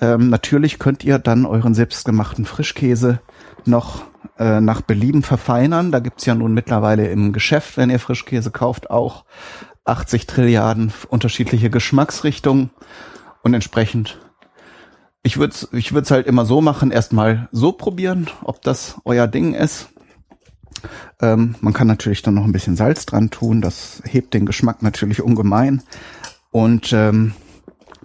Ähm, 0.00 0.28
natürlich 0.28 0.78
könnt 0.78 1.04
ihr 1.04 1.18
dann 1.18 1.46
euren 1.46 1.74
selbstgemachten 1.74 2.44
Frischkäse 2.44 3.20
noch 3.64 4.02
äh, 4.38 4.60
nach 4.60 4.82
Belieben 4.82 5.22
verfeinern. 5.22 5.92
Da 5.92 6.00
gibt's 6.00 6.26
ja 6.26 6.34
nun 6.34 6.52
mittlerweile 6.52 7.08
im 7.08 7.32
Geschäft, 7.32 7.76
wenn 7.76 7.90
ihr 7.90 8.00
Frischkäse 8.00 8.50
kauft, 8.50 8.90
auch 8.90 9.24
80 9.84 10.26
Trilliarden 10.26 10.92
unterschiedliche 11.08 11.70
Geschmacksrichtungen 11.70 12.70
und 13.42 13.54
entsprechend 13.54 14.18
ich 15.22 15.38
würde 15.38 15.54
es 15.54 15.68
ich 15.72 15.92
würd's 15.92 16.10
halt 16.10 16.26
immer 16.26 16.44
so 16.44 16.60
machen, 16.60 16.90
erstmal 16.90 17.48
so 17.50 17.72
probieren, 17.72 18.28
ob 18.44 18.60
das 18.62 19.00
euer 19.04 19.26
Ding 19.26 19.54
ist. 19.54 19.88
Ähm, 21.20 21.54
man 21.60 21.72
kann 21.72 21.86
natürlich 21.86 22.22
dann 22.22 22.34
noch 22.34 22.44
ein 22.44 22.52
bisschen 22.52 22.76
Salz 22.76 23.06
dran 23.06 23.30
tun. 23.30 23.60
Das 23.60 24.02
hebt 24.06 24.34
den 24.34 24.46
Geschmack 24.46 24.82
natürlich 24.82 25.22
ungemein. 25.22 25.82
Und 26.50 26.92
ähm, 26.92 27.34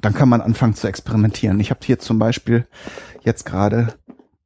dann 0.01 0.13
kann 0.13 0.29
man 0.29 0.41
anfangen 0.41 0.73
zu 0.73 0.87
experimentieren. 0.87 1.59
Ich 1.59 1.69
habe 1.69 1.81
hier 1.83 1.99
zum 1.99 2.19
Beispiel 2.19 2.67
jetzt 3.23 3.45
gerade 3.45 3.95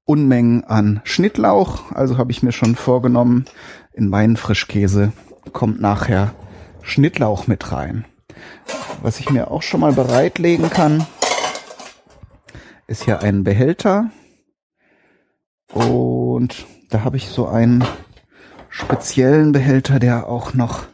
Unmengen 0.06 0.64
an 0.64 1.02
Schnittlauch. 1.04 1.92
Also 1.92 2.18
habe 2.18 2.32
ich 2.32 2.44
mir 2.44 2.52
schon 2.52 2.76
vorgenommen, 2.76 3.46
in 3.94 4.10
meinen 4.10 4.38
Frischkäse 4.38 5.14
kommt 5.54 5.80
nachher 5.80 6.34
Schnittlauch 6.82 7.48
mit 7.48 7.72
rein. 7.72 8.06
Was 9.02 9.20
ich 9.20 9.30
mir 9.30 9.52
auch 9.52 9.62
schon 9.62 9.80
mal 9.80 9.94
bereitlegen 9.94 10.70
kann, 10.70 11.06
ist 12.88 13.04
hier 13.04 13.22
ein 13.22 13.44
Behälter. 13.44 14.10
Und 15.74 16.66
da 16.90 17.04
habe 17.04 17.18
ich 17.18 17.30
so 17.30 17.48
einen 17.48 17.84
speziellen 18.74 19.52
Behälter, 19.52 20.00
der 20.00 20.28
auch 20.28 20.56
noch 20.56 20.86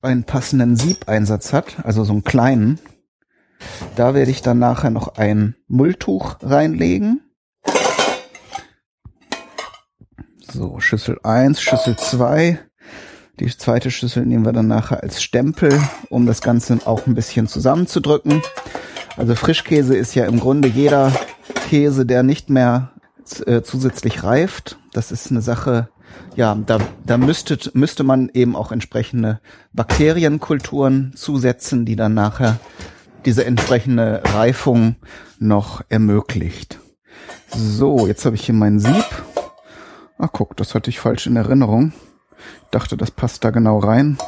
einen 0.00 0.24
passenden 0.24 0.76
Siebeinsatz 0.76 1.52
hat, 1.52 1.84
also 1.84 2.04
so 2.04 2.12
einen 2.12 2.24
kleinen. 2.24 2.80
Da 3.96 4.14
werde 4.14 4.30
ich 4.30 4.40
dann 4.40 4.58
nachher 4.58 4.88
noch 4.88 5.18
ein 5.18 5.56
Mulltuch 5.68 6.36
reinlegen. 6.40 7.20
So, 10.50 10.80
Schüssel 10.80 11.20
1, 11.22 11.60
Schüssel 11.60 11.96
2. 11.96 12.58
Die 13.40 13.56
zweite 13.56 13.90
Schüssel 13.90 14.24
nehmen 14.24 14.46
wir 14.46 14.52
dann 14.52 14.66
nachher 14.66 15.02
als 15.02 15.22
Stempel, 15.22 15.78
um 16.08 16.24
das 16.24 16.40
Ganze 16.40 16.78
auch 16.86 17.06
ein 17.06 17.14
bisschen 17.14 17.46
zusammenzudrücken. 17.46 18.40
Also 19.18 19.34
Frischkäse 19.34 19.96
ist 19.96 20.14
ja 20.14 20.24
im 20.24 20.40
Grunde 20.40 20.68
jeder 20.68 21.12
Käse, 21.68 22.06
der 22.06 22.22
nicht 22.22 22.48
mehr 22.48 22.92
äh, 23.46 23.60
zusätzlich 23.60 24.24
reift. 24.24 24.78
Das 24.94 25.12
ist 25.12 25.30
eine 25.30 25.42
Sache, 25.42 25.90
ja, 26.36 26.54
da, 26.54 26.78
da 27.04 27.18
müsste, 27.18 27.58
müsste 27.74 28.04
man 28.04 28.30
eben 28.32 28.56
auch 28.56 28.72
entsprechende 28.72 29.40
Bakterienkulturen 29.72 31.12
zusetzen, 31.14 31.84
die 31.84 31.96
dann 31.96 32.14
nachher 32.14 32.58
diese 33.24 33.44
entsprechende 33.44 34.22
Reifung 34.24 34.96
noch 35.38 35.82
ermöglicht. 35.88 36.78
So, 37.48 38.06
jetzt 38.06 38.24
habe 38.24 38.36
ich 38.36 38.46
hier 38.46 38.54
mein 38.54 38.78
Sieb. 38.78 39.04
Ach 40.18 40.28
guck, 40.32 40.56
das 40.56 40.74
hatte 40.74 40.90
ich 40.90 41.00
falsch 41.00 41.26
in 41.26 41.36
Erinnerung. 41.36 41.92
Ich 42.64 42.70
dachte, 42.70 42.96
das 42.96 43.10
passt 43.10 43.44
da 43.44 43.50
genau 43.50 43.78
rein. 43.78 44.18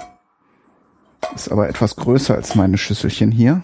Ist 1.35 1.51
aber 1.51 1.69
etwas 1.69 1.97
größer 1.97 2.35
als 2.35 2.55
meine 2.55 2.79
Schüsselchen 2.79 3.31
hier. 3.31 3.63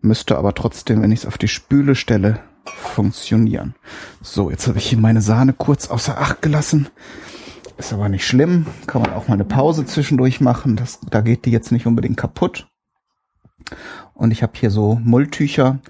Müsste 0.00 0.36
aber 0.36 0.54
trotzdem, 0.54 1.00
wenn 1.00 1.12
ich 1.12 1.20
es 1.20 1.26
auf 1.26 1.38
die 1.38 1.48
Spüle 1.48 1.94
stelle, 1.94 2.40
funktionieren. 2.66 3.74
So, 4.20 4.50
jetzt 4.50 4.66
habe 4.66 4.78
ich 4.78 4.88
hier 4.88 4.98
meine 4.98 5.22
Sahne 5.22 5.52
kurz 5.52 5.88
außer 5.88 6.18
Acht 6.18 6.42
gelassen. 6.42 6.88
Ist 7.82 7.92
aber 7.92 8.08
nicht 8.08 8.24
schlimm. 8.24 8.66
Kann 8.86 9.02
man 9.02 9.12
auch 9.12 9.26
mal 9.26 9.34
eine 9.34 9.44
Pause 9.44 9.84
zwischendurch 9.84 10.40
machen. 10.40 10.76
Das, 10.76 11.00
da 11.00 11.20
geht 11.20 11.46
die 11.46 11.50
jetzt 11.50 11.72
nicht 11.72 11.84
unbedingt 11.84 12.16
kaputt. 12.16 12.68
Und 14.14 14.30
ich 14.30 14.44
habe 14.44 14.52
hier 14.54 14.70
so 14.70 15.00
Mulltücher. 15.02 15.80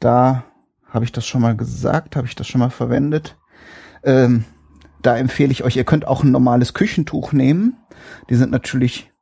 Da 0.00 0.44
habe 0.88 1.04
ich 1.04 1.12
das 1.12 1.26
schon 1.26 1.42
mal 1.42 1.54
gesagt, 1.54 2.16
habe 2.16 2.26
ich 2.26 2.34
das 2.34 2.48
schon 2.48 2.60
mal 2.60 2.70
verwendet. 2.70 3.36
Ähm, 4.02 4.46
da 5.02 5.18
empfehle 5.18 5.52
ich 5.52 5.62
euch, 5.62 5.76
ihr 5.76 5.84
könnt 5.84 6.06
auch 6.06 6.24
ein 6.24 6.30
normales 6.30 6.72
Küchentuch 6.72 7.34
nehmen. 7.34 7.76
Die 8.30 8.36
sind 8.36 8.50
natürlich 8.50 9.12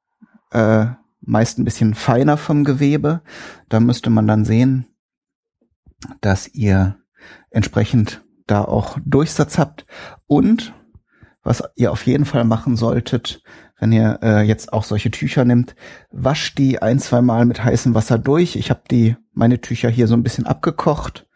äh, 0.52 0.86
meist 1.20 1.58
ein 1.58 1.64
bisschen 1.64 1.94
feiner 1.94 2.36
vom 2.36 2.62
Gewebe. 2.62 3.22
Da 3.68 3.80
müsste 3.80 4.08
man 4.08 4.28
dann 4.28 4.44
sehen, 4.44 4.86
dass 6.20 6.46
ihr 6.46 6.96
entsprechend 7.50 8.22
da 8.46 8.62
auch 8.62 8.98
Durchsatz 9.04 9.58
habt. 9.58 9.84
Und 10.28 10.72
was 11.42 11.62
ihr 11.74 11.92
auf 11.92 12.06
jeden 12.06 12.24
Fall 12.24 12.44
machen 12.44 12.76
solltet, 12.76 13.42
wenn 13.78 13.92
ihr 13.92 14.18
äh, 14.22 14.42
jetzt 14.42 14.72
auch 14.72 14.84
solche 14.84 15.10
Tücher 15.10 15.44
nimmt, 15.44 15.74
wascht 16.10 16.58
die 16.58 16.82
ein, 16.82 16.98
zwei 16.98 17.22
Mal 17.22 17.46
mit 17.46 17.64
heißem 17.64 17.94
Wasser 17.94 18.18
durch. 18.18 18.56
Ich 18.56 18.70
habe 18.70 18.82
die 18.90 19.16
meine 19.32 19.60
Tücher 19.60 19.88
hier 19.88 20.06
so 20.06 20.14
ein 20.14 20.22
bisschen 20.22 20.46
abgekocht. 20.46 21.26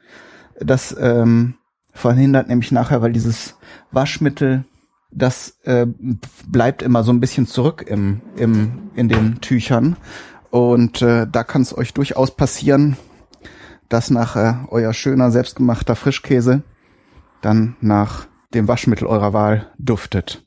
Das 0.61 0.95
ähm, 0.99 1.55
verhindert 1.93 2.49
nämlich 2.49 2.71
nachher, 2.71 3.01
weil 3.01 3.13
dieses 3.13 3.57
Waschmittel, 3.93 4.65
das 5.11 5.59
äh, 5.63 5.87
bleibt 6.47 6.83
immer 6.83 7.03
so 7.03 7.13
ein 7.13 7.21
bisschen 7.21 7.47
zurück 7.47 7.85
im, 7.87 8.21
im, 8.37 8.91
in 8.95 9.09
den 9.09 9.41
Tüchern. 9.41 9.97
Und 10.51 11.01
äh, 11.03 11.27
da 11.31 11.45
kann 11.45 11.63
es 11.63 11.77
euch 11.77 11.95
durchaus 11.95 12.37
passieren, 12.37 12.97
dass 13.89 14.11
nachher 14.11 14.67
euer 14.71 14.93
schöner, 14.93 15.31
selbstgemachter 15.31 15.97
Frischkäse 15.97 16.63
dann 17.41 17.77
nach 17.81 18.27
dem 18.55 18.69
Waschmittel 18.69 19.07
eurer 19.07 19.33
Wahl 19.33 19.73
duftet. 19.79 20.45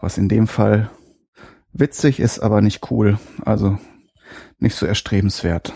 Was 0.00 0.18
in 0.18 0.28
dem 0.28 0.46
Fall 0.46 0.90
witzig 1.72 2.20
ist, 2.20 2.38
aber 2.38 2.60
nicht 2.60 2.90
cool. 2.90 3.18
Also 3.44 3.78
nicht 4.58 4.76
so 4.76 4.86
erstrebenswert. 4.86 5.72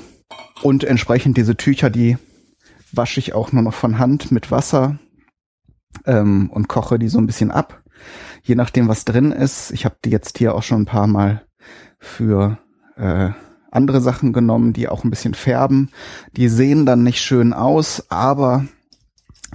Und 0.63 0.85
entsprechend 0.85 1.37
diese 1.37 1.57
Tücher, 1.57 1.91
die 1.91 2.19
wasche 2.93 3.21
ich 3.21 3.35
auch 3.35 3.53
nur 3.53 3.63
noch 3.63 3.75
von 3.75 3.99
Hand 3.99 4.33
mit 4.33 4.51
Wasser 4.51 4.99
ähm, 6.07 6.51
und 6.51 6.69
koche 6.69 6.99
die 6.99 7.09
so 7.09 7.19
ein 7.19 7.27
bisschen 7.27 7.51
ab. 7.51 7.83
Je 8.43 8.55
nachdem, 8.55 8.89
was 8.89 9.05
drin 9.05 9.33
ist. 9.33 9.71
Ich 9.73 9.85
habe 9.85 9.97
die 10.05 10.11
jetzt 10.11 10.39
hier 10.39 10.55
auch 10.55 10.63
schon 10.63 10.83
ein 10.83 10.87
paar 10.87 11.07
Mal 11.07 11.45
für 11.99 12.59
äh, 12.97 13.31
andere 13.71 14.01
Sachen 14.01 14.33
genommen, 14.33 14.73
die 14.73 14.89
auch 14.89 15.05
ein 15.05 15.11
bisschen 15.11 15.35
färben. 15.35 15.91
Die 16.37 16.49
sehen 16.49 16.87
dann 16.87 17.03
nicht 17.03 17.21
schön 17.21 17.53
aus, 17.53 18.07
aber 18.11 18.65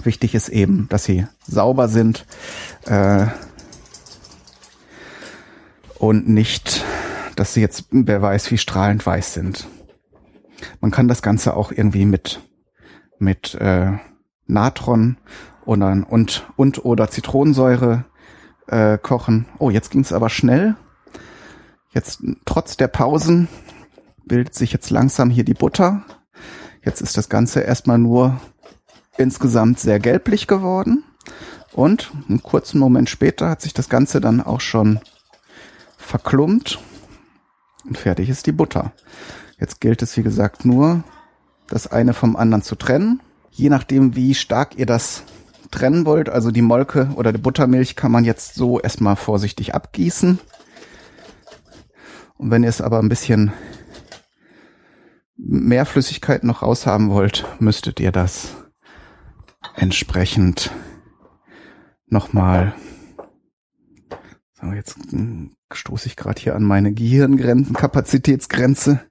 Wichtig 0.04 0.36
ist 0.36 0.50
eben, 0.50 0.88
dass 0.90 1.06
sie 1.06 1.26
sauber 1.48 1.88
sind. 1.88 2.26
Äh, 2.86 3.28
und 5.98 6.28
nicht, 6.28 6.84
dass 7.36 7.54
sie 7.54 7.62
jetzt, 7.62 7.86
wer 7.92 8.22
weiß, 8.22 8.52
wie 8.52 8.58
strahlend 8.58 9.06
weiß 9.06 9.34
sind. 9.34 9.68
Man 10.82 10.92
kann 10.92 11.08
das 11.08 11.22
Ganze 11.22 11.56
auch 11.56 11.72
irgendwie 11.72 12.06
mit, 12.06 12.42
mit 13.20 13.56
äh, 13.56 13.94
Natron 14.48 15.18
oder, 15.66 16.06
und, 16.10 16.46
und 16.56 16.86
oder 16.86 17.10
Zitronensäure 17.10 18.06
äh, 18.68 18.98
kochen. 18.98 19.46
Oh, 19.58 19.70
jetzt 19.70 19.92
ging 19.92 20.02
es 20.02 20.14
aber 20.14 20.30
schnell. 20.30 20.76
Jetzt 21.92 22.22
trotz 22.46 22.78
der 22.78 22.88
Pausen 22.88 23.48
bildet 24.26 24.54
sich 24.54 24.74
jetzt 24.74 24.90
langsam 24.90 25.30
hier 25.30 25.46
die 25.46 25.54
Butter. 25.54 26.04
Jetzt 26.84 27.02
ist 27.02 27.18
das 27.18 27.30
Ganze 27.30 27.62
erstmal 27.62 27.98
nur 27.98 28.40
insgesamt 29.18 29.80
sehr 29.80 30.00
gelblich 30.00 30.48
geworden. 30.48 31.04
Und 31.74 32.12
einen 32.30 32.42
kurzen 32.42 32.80
Moment 32.80 33.10
später 33.10 33.50
hat 33.50 33.62
sich 33.62 33.74
das 33.74 33.90
Ganze 33.90 34.22
dann 34.22 34.42
auch 34.42 34.62
schon 34.62 35.00
verklumpt. 35.98 36.80
Und 37.86 37.98
fertig 37.98 38.30
ist 38.30 38.48
die 38.48 38.52
Butter. 38.52 38.94
Jetzt 39.60 39.82
gilt 39.82 40.02
es, 40.02 40.16
wie 40.18 40.24
gesagt, 40.24 40.66
nur, 40.66 41.04
das 41.68 41.88
eine 41.88 42.14
vom 42.14 42.36
anderen 42.36 42.62
zu 42.62 42.76
trennen. 42.76 43.22
Je 43.52 43.70
nachdem, 43.70 44.16
wie 44.16 44.34
stark 44.36 44.78
ihr 44.78 44.86
das 44.86 45.24
trennen 45.72 46.06
wollt, 46.06 46.30
also 46.30 46.52
die 46.52 46.62
Molke 46.62 47.10
oder 47.16 47.32
die 47.32 47.40
Buttermilch 47.40 47.96
kann 47.96 48.12
man 48.12 48.24
jetzt 48.24 48.56
so 48.56 48.80
erstmal 48.80 49.16
vorsichtig 49.16 49.74
abgießen. 49.74 50.40
Und 52.38 52.52
wenn 52.52 52.64
ihr 52.64 52.70
es 52.70 52.82
aber 52.82 53.00
ein 53.00 53.10
bisschen 53.10 53.54
mehr 55.38 55.86
Flüssigkeit 55.86 56.44
noch 56.44 56.62
raushaben 56.62 57.10
wollt, 57.10 57.46
müsstet 57.60 58.00
ihr 58.00 58.12
das 58.12 58.56
entsprechend 59.76 60.72
nochmal. 62.08 62.74
Jetzt 64.74 64.98
hm, 65.12 65.56
stoße 65.72 66.08
ich 66.08 66.16
gerade 66.16 66.42
hier 66.42 66.56
an 66.56 66.64
meine 66.64 66.94
Gehirngrenzen, 66.94 67.76
Kapazitätsgrenze. 67.76 69.02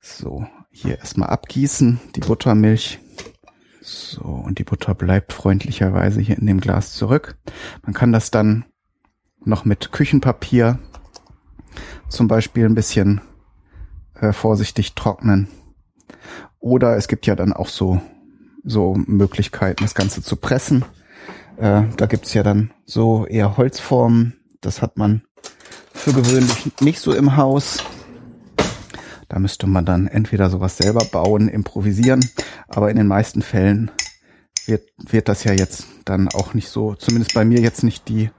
So, 0.00 0.46
hier 0.70 0.98
erstmal 0.98 1.28
abgießen, 1.30 2.00
die 2.14 2.20
Buttermilch. 2.20 3.00
So, 3.80 4.22
und 4.22 4.58
die 4.58 4.64
Butter 4.64 4.94
bleibt 4.94 5.34
freundlicherweise 5.34 6.20
hier 6.20 6.38
in 6.38 6.46
dem 6.46 6.60
Glas 6.60 6.94
zurück. 6.94 7.36
Man 7.82 7.92
kann 7.92 8.12
das 8.12 8.30
dann 8.30 8.64
noch 9.44 9.66
mit 9.66 9.92
Küchenpapier 9.92 10.78
zum 12.08 12.28
Beispiel 12.28 12.64
ein 12.64 12.74
bisschen 12.74 13.20
äh, 14.14 14.32
vorsichtig 14.32 14.94
trocknen. 14.94 15.48
Oder 16.60 16.96
es 16.96 17.08
gibt 17.08 17.26
ja 17.26 17.36
dann 17.36 17.52
auch 17.52 17.68
so, 17.68 18.00
so 18.64 18.94
Möglichkeiten, 19.06 19.84
das 19.84 19.94
Ganze 19.94 20.22
zu 20.22 20.36
pressen. 20.36 20.84
Äh, 21.56 21.82
da 21.96 22.06
gibt's 22.06 22.34
ja 22.34 22.42
dann 22.42 22.72
so 22.84 23.26
eher 23.26 23.56
Holzformen. 23.56 24.34
Das 24.60 24.82
hat 24.82 24.96
man 24.96 25.22
für 25.92 26.12
gewöhnlich 26.12 26.72
nicht 26.80 27.00
so 27.00 27.14
im 27.14 27.36
Haus. 27.36 27.84
Da 29.28 29.38
müsste 29.38 29.66
man 29.66 29.84
dann 29.84 30.06
entweder 30.06 30.50
sowas 30.50 30.76
selber 30.76 31.04
bauen, 31.04 31.48
improvisieren, 31.48 32.28
aber 32.68 32.90
in 32.90 32.96
den 32.96 33.06
meisten 33.06 33.42
Fällen 33.42 33.90
wird, 34.66 34.82
wird 34.98 35.28
das 35.28 35.44
ja 35.44 35.52
jetzt 35.52 35.86
dann 36.04 36.28
auch 36.28 36.54
nicht 36.54 36.68
so, 36.68 36.94
zumindest 36.94 37.34
bei 37.34 37.44
mir 37.44 37.60
jetzt 37.60 37.82
nicht 37.82 38.08
die 38.08 38.30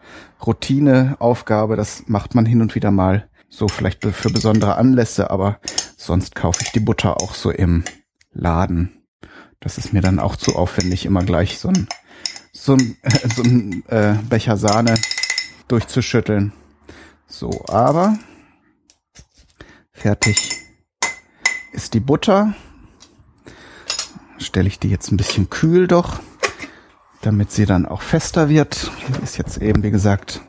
Routineaufgabe. 0.46 1.76
Das 1.76 2.04
macht 2.08 2.36
man 2.36 2.46
hin 2.46 2.62
und 2.62 2.76
wieder 2.76 2.92
mal 2.92 3.28
so 3.50 3.68
vielleicht 3.68 4.06
für 4.06 4.30
besondere 4.30 4.76
Anlässe, 4.76 5.30
aber 5.30 5.60
sonst 5.98 6.36
kaufe 6.36 6.60
ich 6.64 6.72
die 6.72 6.80
Butter 6.80 7.22
auch 7.22 7.34
so 7.34 7.52
im 7.52 7.84
Laden. 8.32 9.05
Das 9.66 9.80
ist 9.80 9.94
mir 9.94 10.02
dann 10.02 10.20
auch 10.20 10.36
zu 10.36 10.56
aufwendig, 10.56 11.08
immer 11.08 11.24
gleich 11.24 11.58
so 11.58 11.70
ein, 11.70 11.88
so 12.54 12.74
ein, 12.74 12.98
so 13.36 13.42
ein 13.42 13.84
äh, 13.88 14.14
Becher 14.30 14.58
Sahne 14.58 14.94
durchzuschütteln. 15.68 16.54
So, 17.26 17.66
aber 17.68 18.20
fertig 19.92 20.52
ist 21.74 21.96
die 21.96 22.00
Butter. 22.00 22.54
Stelle 24.38 24.68
ich 24.68 24.78
die 24.78 24.90
jetzt 24.90 25.12
ein 25.12 25.18
bisschen 25.18 25.50
kühl 25.50 25.88
doch, 25.88 26.20
damit 27.24 27.52
sie 27.52 27.66
dann 27.66 27.88
auch 27.88 28.04
fester 28.04 28.50
wird. 28.50 28.92
Die 29.08 29.24
ist 29.24 29.40
jetzt 29.40 29.58
eben, 29.58 29.82
wie 29.82 29.90
gesagt, 29.90 30.42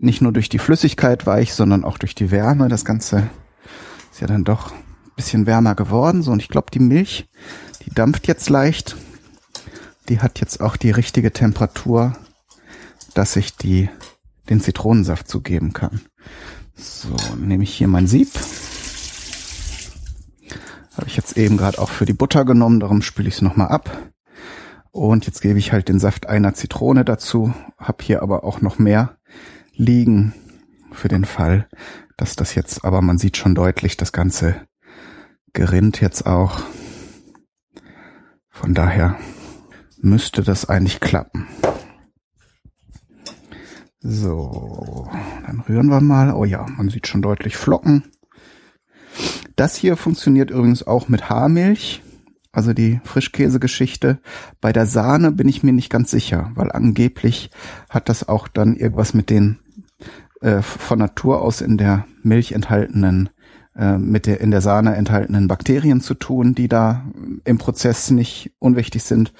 nicht 0.00 0.22
nur 0.22 0.32
durch 0.32 0.48
die 0.48 0.58
Flüssigkeit 0.58 1.24
weich, 1.24 1.54
sondern 1.54 1.84
auch 1.84 1.98
durch 1.98 2.16
die 2.16 2.32
Wärme. 2.32 2.68
Das 2.68 2.84
Ganze 2.84 3.30
ist 4.10 4.20
ja 4.20 4.26
dann 4.26 4.42
doch 4.42 4.72
ein 4.72 5.14
bisschen 5.14 5.46
wärmer 5.46 5.76
geworden. 5.76 6.22
So, 6.22 6.32
und 6.32 6.42
ich 6.42 6.48
glaube, 6.48 6.72
die 6.72 6.80
Milch, 6.80 7.28
die 7.88 7.94
dampft 7.94 8.28
jetzt 8.28 8.50
leicht. 8.50 8.96
Die 10.10 10.20
hat 10.20 10.40
jetzt 10.40 10.60
auch 10.60 10.76
die 10.76 10.90
richtige 10.90 11.32
Temperatur, 11.32 12.12
dass 13.14 13.34
ich 13.36 13.56
die, 13.56 13.88
den 14.50 14.60
Zitronensaft 14.60 15.26
zugeben 15.26 15.72
kann. 15.72 16.02
So, 16.76 17.16
nehme 17.36 17.64
ich 17.64 17.72
hier 17.74 17.88
mein 17.88 18.06
Sieb. 18.06 18.28
Habe 20.96 21.06
ich 21.06 21.16
jetzt 21.16 21.38
eben 21.38 21.56
gerade 21.56 21.78
auch 21.78 21.88
für 21.88 22.04
die 22.04 22.12
Butter 22.12 22.44
genommen, 22.44 22.80
darum 22.80 23.00
spüle 23.00 23.28
ich 23.28 23.36
es 23.36 23.42
nochmal 23.42 23.68
ab. 23.68 24.10
Und 24.90 25.24
jetzt 25.26 25.40
gebe 25.40 25.58
ich 25.58 25.72
halt 25.72 25.88
den 25.88 25.98
Saft 25.98 26.26
einer 26.26 26.52
Zitrone 26.52 27.06
dazu, 27.06 27.54
habe 27.78 28.04
hier 28.04 28.22
aber 28.22 28.44
auch 28.44 28.60
noch 28.60 28.78
mehr 28.78 29.16
liegen 29.72 30.34
für 30.92 31.08
den 31.08 31.24
Fall, 31.24 31.68
dass 32.18 32.36
das 32.36 32.54
jetzt, 32.54 32.84
aber 32.84 33.00
man 33.00 33.16
sieht 33.16 33.38
schon 33.38 33.54
deutlich, 33.54 33.96
das 33.96 34.12
Ganze 34.12 34.66
gerinnt 35.54 36.02
jetzt 36.02 36.26
auch. 36.26 36.60
Von 38.60 38.74
daher 38.74 39.16
müsste 40.00 40.42
das 40.42 40.68
eigentlich 40.68 40.98
klappen. 40.98 41.46
So, 44.00 45.08
dann 45.46 45.60
rühren 45.60 45.86
wir 45.90 46.00
mal. 46.00 46.34
Oh 46.34 46.44
ja, 46.44 46.66
man 46.76 46.88
sieht 46.88 47.06
schon 47.06 47.22
deutlich 47.22 47.56
Flocken. 47.56 48.02
Das 49.54 49.76
hier 49.76 49.96
funktioniert 49.96 50.50
übrigens 50.50 50.84
auch 50.84 51.08
mit 51.08 51.30
Haarmilch, 51.30 52.02
also 52.50 52.72
die 52.72 53.00
Frischkäsegeschichte. 53.04 54.18
Bei 54.60 54.72
der 54.72 54.86
Sahne 54.86 55.30
bin 55.30 55.48
ich 55.48 55.62
mir 55.62 55.72
nicht 55.72 55.88
ganz 55.88 56.10
sicher, 56.10 56.50
weil 56.56 56.72
angeblich 56.72 57.50
hat 57.88 58.08
das 58.08 58.28
auch 58.28 58.48
dann 58.48 58.74
irgendwas 58.74 59.14
mit 59.14 59.30
den 59.30 59.60
äh, 60.40 60.62
von 60.62 60.98
Natur 60.98 61.42
aus 61.42 61.60
in 61.60 61.78
der 61.78 62.06
Milch 62.24 62.52
enthaltenen 62.52 63.30
mit 63.78 64.26
der 64.26 64.40
in 64.40 64.50
der 64.50 64.60
Sahne 64.60 64.96
enthaltenen 64.96 65.48
Bakterien 65.48 66.00
zu 66.00 66.14
tun, 66.14 66.54
die 66.54 66.68
da 66.68 67.04
im 67.44 67.58
Prozess 67.58 68.10
nicht 68.10 68.52
unwichtig 68.58 69.04
sind. 69.04 69.32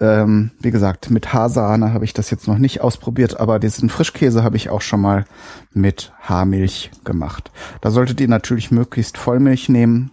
Ähm, 0.00 0.50
wie 0.60 0.72
gesagt, 0.72 1.10
mit 1.10 1.32
Haarsahne 1.32 1.92
habe 1.94 2.04
ich 2.04 2.12
das 2.12 2.30
jetzt 2.30 2.48
noch 2.48 2.58
nicht 2.58 2.80
ausprobiert, 2.80 3.38
aber 3.38 3.60
diesen 3.60 3.88
Frischkäse 3.88 4.42
habe 4.42 4.56
ich 4.56 4.68
auch 4.68 4.80
schon 4.80 5.00
mal 5.00 5.24
mit 5.72 6.12
Haarmilch 6.20 6.90
gemacht. 7.04 7.52
Da 7.80 7.92
solltet 7.92 8.20
ihr 8.20 8.26
natürlich 8.26 8.72
möglichst 8.72 9.16
Vollmilch 9.16 9.68
nehmen, 9.68 10.10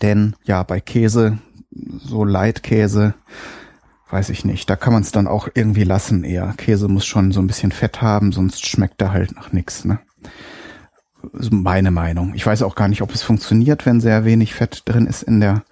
denn 0.00 0.34
ja, 0.44 0.62
bei 0.62 0.80
Käse, 0.80 1.38
so 1.70 2.24
Leitkäse, 2.24 3.12
weiß 4.08 4.30
ich 4.30 4.46
nicht. 4.46 4.70
Da 4.70 4.76
kann 4.76 4.94
man 4.94 5.02
es 5.02 5.12
dann 5.12 5.26
auch 5.26 5.48
irgendwie 5.52 5.84
lassen 5.84 6.24
eher. 6.24 6.54
Käse 6.56 6.88
muss 6.88 7.04
schon 7.04 7.32
so 7.32 7.40
ein 7.40 7.46
bisschen 7.46 7.72
Fett 7.72 8.00
haben, 8.00 8.32
sonst 8.32 8.66
schmeckt 8.66 9.02
er 9.02 9.12
halt 9.12 9.34
nach 9.36 9.52
nichts. 9.52 9.84
Ne? 9.84 9.98
Meine 11.50 11.90
Meinung. 11.90 12.34
Ich 12.34 12.46
weiß 12.46 12.62
auch 12.62 12.74
gar 12.74 12.88
nicht, 12.88 13.02
ob 13.02 13.14
es 13.14 13.22
funktioniert, 13.22 13.86
wenn 13.86 14.00
sehr 14.00 14.24
wenig 14.24 14.54
Fett 14.54 14.82
drin 14.84 15.06
ist 15.06 15.22
in 15.22 15.40
der 15.40 15.64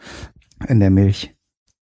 in 0.69 0.81
der 0.81 0.91
Milch. 0.91 1.35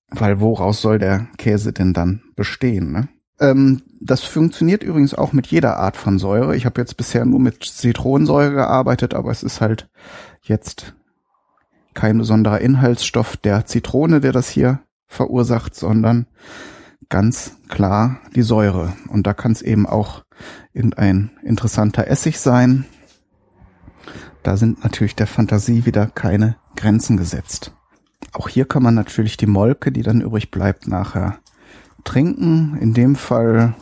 Weil 0.09 0.41
woraus 0.41 0.83
soll 0.83 0.99
der 0.99 1.29
Käse 1.39 1.73
denn 1.73 1.93
dann 1.93 2.23
bestehen? 2.37 2.93
Ne? 2.93 3.09
Ähm, 3.41 3.83
das 4.01 4.23
funktioniert 4.23 4.83
übrigens 4.83 5.15
auch 5.15 5.33
mit 5.33 5.47
jeder 5.47 5.79
Art 5.79 5.97
von 5.97 6.19
Säure. 6.19 6.55
Ich 6.57 6.67
habe 6.67 6.81
jetzt 6.81 6.97
bisher 6.97 7.25
nur 7.25 7.41
mit 7.41 7.65
Zitronensäure 7.65 8.53
gearbeitet, 8.53 9.15
aber 9.15 9.31
es 9.31 9.43
ist 9.43 9.61
halt 9.61 9.89
jetzt 10.43 10.95
kein 11.95 12.19
besonderer 12.19 12.61
Inhaltsstoff 12.61 13.37
der 13.37 13.67
Zitrone, 13.67 14.21
der 14.21 14.33
das 14.33 14.49
hier 14.49 14.81
verursacht, 15.07 15.75
sondern 15.75 16.27
ganz 17.09 17.59
klar 17.69 18.21
die 18.35 18.43
Säure. 18.43 18.95
Und 19.09 19.27
da 19.27 19.35
kann 19.35 19.53
es 19.53 19.63
eben 19.63 19.87
auch 19.87 20.25
irgendein 20.73 21.31
interessanter 21.43 22.09
Essig 22.09 22.39
sein. 22.39 22.87
Da 24.43 24.57
sind 24.57 24.83
natürlich 24.83 25.15
der 25.15 25.27
Fantasie 25.27 25.87
wieder 25.87 26.07
keine 26.07 26.57
Grenzen 26.77 27.17
gesetzt. 27.17 27.75
Auch 28.33 28.49
hier 28.49 28.65
kann 28.65 28.83
man 28.83 28.95
natürlich 28.95 29.37
die 29.37 29.47
Molke, 29.47 29.93
die 29.93 30.03
dann 30.03 30.21
übrig 30.21 30.51
bleibt, 30.51 30.89
nachher 30.89 31.39
trinken. 32.05 32.77
In 32.81 32.95
dem 32.95 33.17
Fall 33.17 33.75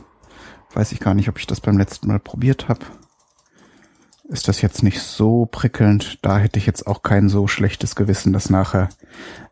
weiß 0.75 0.92
ich 0.92 1.01
gar 1.01 1.14
nicht, 1.14 1.29
ob 1.29 1.38
ich 1.38 1.46
das 1.46 1.61
beim 1.61 1.79
letzten 1.79 2.09
Mal 2.09 2.18
probiert 2.18 2.68
habe 2.68 2.85
ist 4.31 4.46
das 4.46 4.62
jetzt 4.62 4.83
nicht 4.83 5.01
so 5.01 5.46
prickelnd. 5.46 6.25
Da 6.25 6.38
hätte 6.38 6.59
ich 6.59 6.66
jetzt 6.66 6.87
auch 6.87 7.03
kein 7.03 7.29
so 7.29 7.49
schlechtes 7.49 7.96
Gewissen, 7.96 8.33
das 8.33 8.49
nachher 8.49 8.88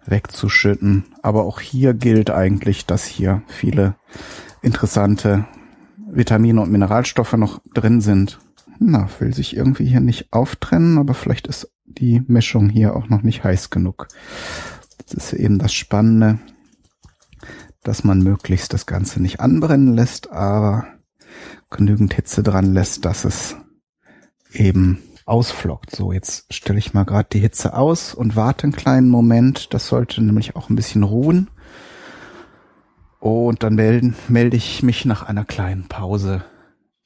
wegzuschütten. 0.07 1.05
Aber 1.23 1.45
auch 1.45 1.61
hier 1.61 1.95
gilt 1.95 2.31
eigentlich, 2.31 2.87
dass 2.87 3.05
hier 3.05 3.43
viele 3.49 3.97
interessante 4.63 5.47
Vitamine 6.11 6.61
und 6.61 6.71
Mineralstoffe 6.71 7.35
noch 7.35 7.61
drin 7.75 8.01
sind. 8.01 8.39
Na, 8.79 9.09
will 9.19 9.35
sich 9.35 9.57
irgendwie 9.57 9.87
hier 9.87 10.01
nicht 10.01 10.33
auftrennen, 10.33 10.99
aber 10.99 11.15
vielleicht 11.15 11.47
ist 11.47 11.73
die 11.85 12.23
Mischung 12.27 12.69
hier 12.69 12.95
auch 12.95 13.09
noch 13.09 13.23
nicht 13.23 13.45
heiß 13.45 13.71
genug. 13.71 14.09
Das 15.05 15.15
ist 15.15 15.33
eben 15.33 15.59
das 15.59 15.73
Spannende, 15.73 16.39
dass 17.83 18.05
man 18.05 18.23
möglichst 18.23 18.73
das 18.73 18.87
Ganze 18.87 19.21
nicht 19.21 19.41
anbrennen 19.41 19.95
lässt, 19.95 20.31
aber 20.31 20.87
genügend 21.71 22.15
Hitze 22.15 22.43
dran 22.43 22.73
lässt, 22.73 23.05
dass 23.05 23.25
es 23.25 23.57
eben 24.53 25.03
ausflockt. 25.25 25.95
So, 25.95 26.13
jetzt 26.13 26.53
stelle 26.53 26.79
ich 26.79 26.95
mal 26.95 27.05
gerade 27.05 27.29
die 27.33 27.41
Hitze 27.41 27.75
aus 27.75 28.15
und 28.15 28.37
warte 28.37 28.65
einen 28.65 28.73
kleinen 28.73 29.09
Moment. 29.09 29.75
Das 29.75 29.87
sollte 29.87 30.23
nämlich 30.23 30.57
auch 30.57 30.71
ein 30.71 30.77
bisschen 30.77 31.03
ruhen. 31.03 31.51
Und 33.21 33.63
dann 33.63 33.75
melden, 33.75 34.15
melde 34.29 34.57
ich 34.57 34.83
mich 34.83 35.05
nach 35.05 35.23
einer 35.23 35.45
kleinen 35.45 35.89
Pause 35.89 36.45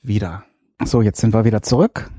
wieder. 0.03 0.45
So, 0.85 1.01
jetzt 1.01 1.21
sind 1.21 1.33
wir 1.33 1.45
wieder 1.45 1.63
zurück. 1.63 2.11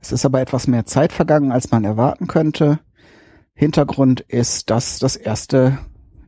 Es 0.00 0.12
ist 0.12 0.24
aber 0.24 0.40
etwas 0.40 0.66
mehr 0.66 0.86
Zeit 0.86 1.12
vergangen, 1.12 1.52
als 1.52 1.70
man 1.70 1.84
erwarten 1.84 2.26
könnte. 2.26 2.80
Hintergrund 3.54 4.20
ist, 4.20 4.70
dass 4.70 4.98
das 4.98 5.16
erste, 5.16 5.78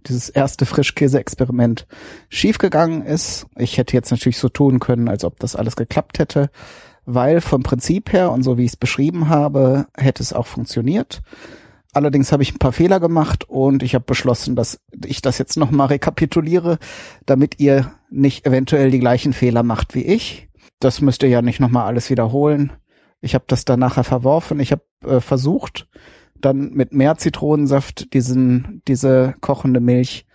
dieses 0.07 0.29
erste 0.29 0.67
Frischkäse-Experiment 0.67 1.87
schiefgegangen 2.29 3.03
ist. 3.03 3.47
Ich 3.57 3.77
hätte 3.77 3.95
jetzt 3.95 4.11
natürlich 4.11 4.39
so 4.39 4.49
tun 4.49 4.79
können, 4.79 5.09
als 5.09 5.25
ob 5.25 5.41
das 5.41 5.57
alles 5.57 5.75
geklappt 5.75 6.19
hätte, 6.19 6.51
weil 7.07 7.41
vom 7.41 7.63
Prinzip 7.63 8.13
her 8.13 8.31
und 8.31 8.43
so 8.43 8.57
wie 8.57 8.65
ich 8.65 8.73
es 8.73 8.77
beschrieben 8.77 9.29
habe, 9.29 9.87
hätte 9.97 10.23
es 10.23 10.33
auch 10.33 10.47
funktioniert. 10.47 11.23
Allerdings 11.93 12.33
habe 12.33 12.43
ich 12.43 12.55
ein 12.55 12.59
paar 12.59 12.73
Fehler 12.73 13.01
gemacht 13.01 13.49
und 13.49 13.83
ich 13.83 13.95
habe 13.95 14.05
beschlossen, 14.05 14.57
dass 14.57 14.81
ich 15.05 15.21
das 15.23 15.39
jetzt 15.39 15.57
nochmal 15.57 15.89
rekapituliere, 15.89 16.79
damit 17.27 17.59
ihr 17.59 17.93
nicht 18.11 18.47
eventuell 18.47 18.91
die 18.91 19.01
gleichen 19.01 19.33
Fehler 19.33 19.63
macht 19.63 19.95
wie 19.95 20.03
ich. 20.03 20.49
Das 20.83 21.01
müsst 21.01 21.23
ihr 21.23 21.29
ja 21.29 21.43
nicht 21.43 21.61
nochmal 21.61 21.87
alles 21.87 22.11
wiederholen. 22.11 22.73
Ich 23.21 23.35
habe 23.35 23.45
das 23.47 23.65
dann 23.65 23.79
nachher 23.79 24.03
verworfen. 24.03 24.59
Ich 24.59 24.73
habe 24.73 24.83
äh, 25.07 25.21
versucht, 25.21 25.89
dann 26.35 26.73
mit 26.73 26.93
mehr 26.93 27.17
Zitronensaft 27.17 28.13
diesen, 28.15 28.83
diese 28.89 29.37
kochende 29.41 29.79
Milch 29.79 30.27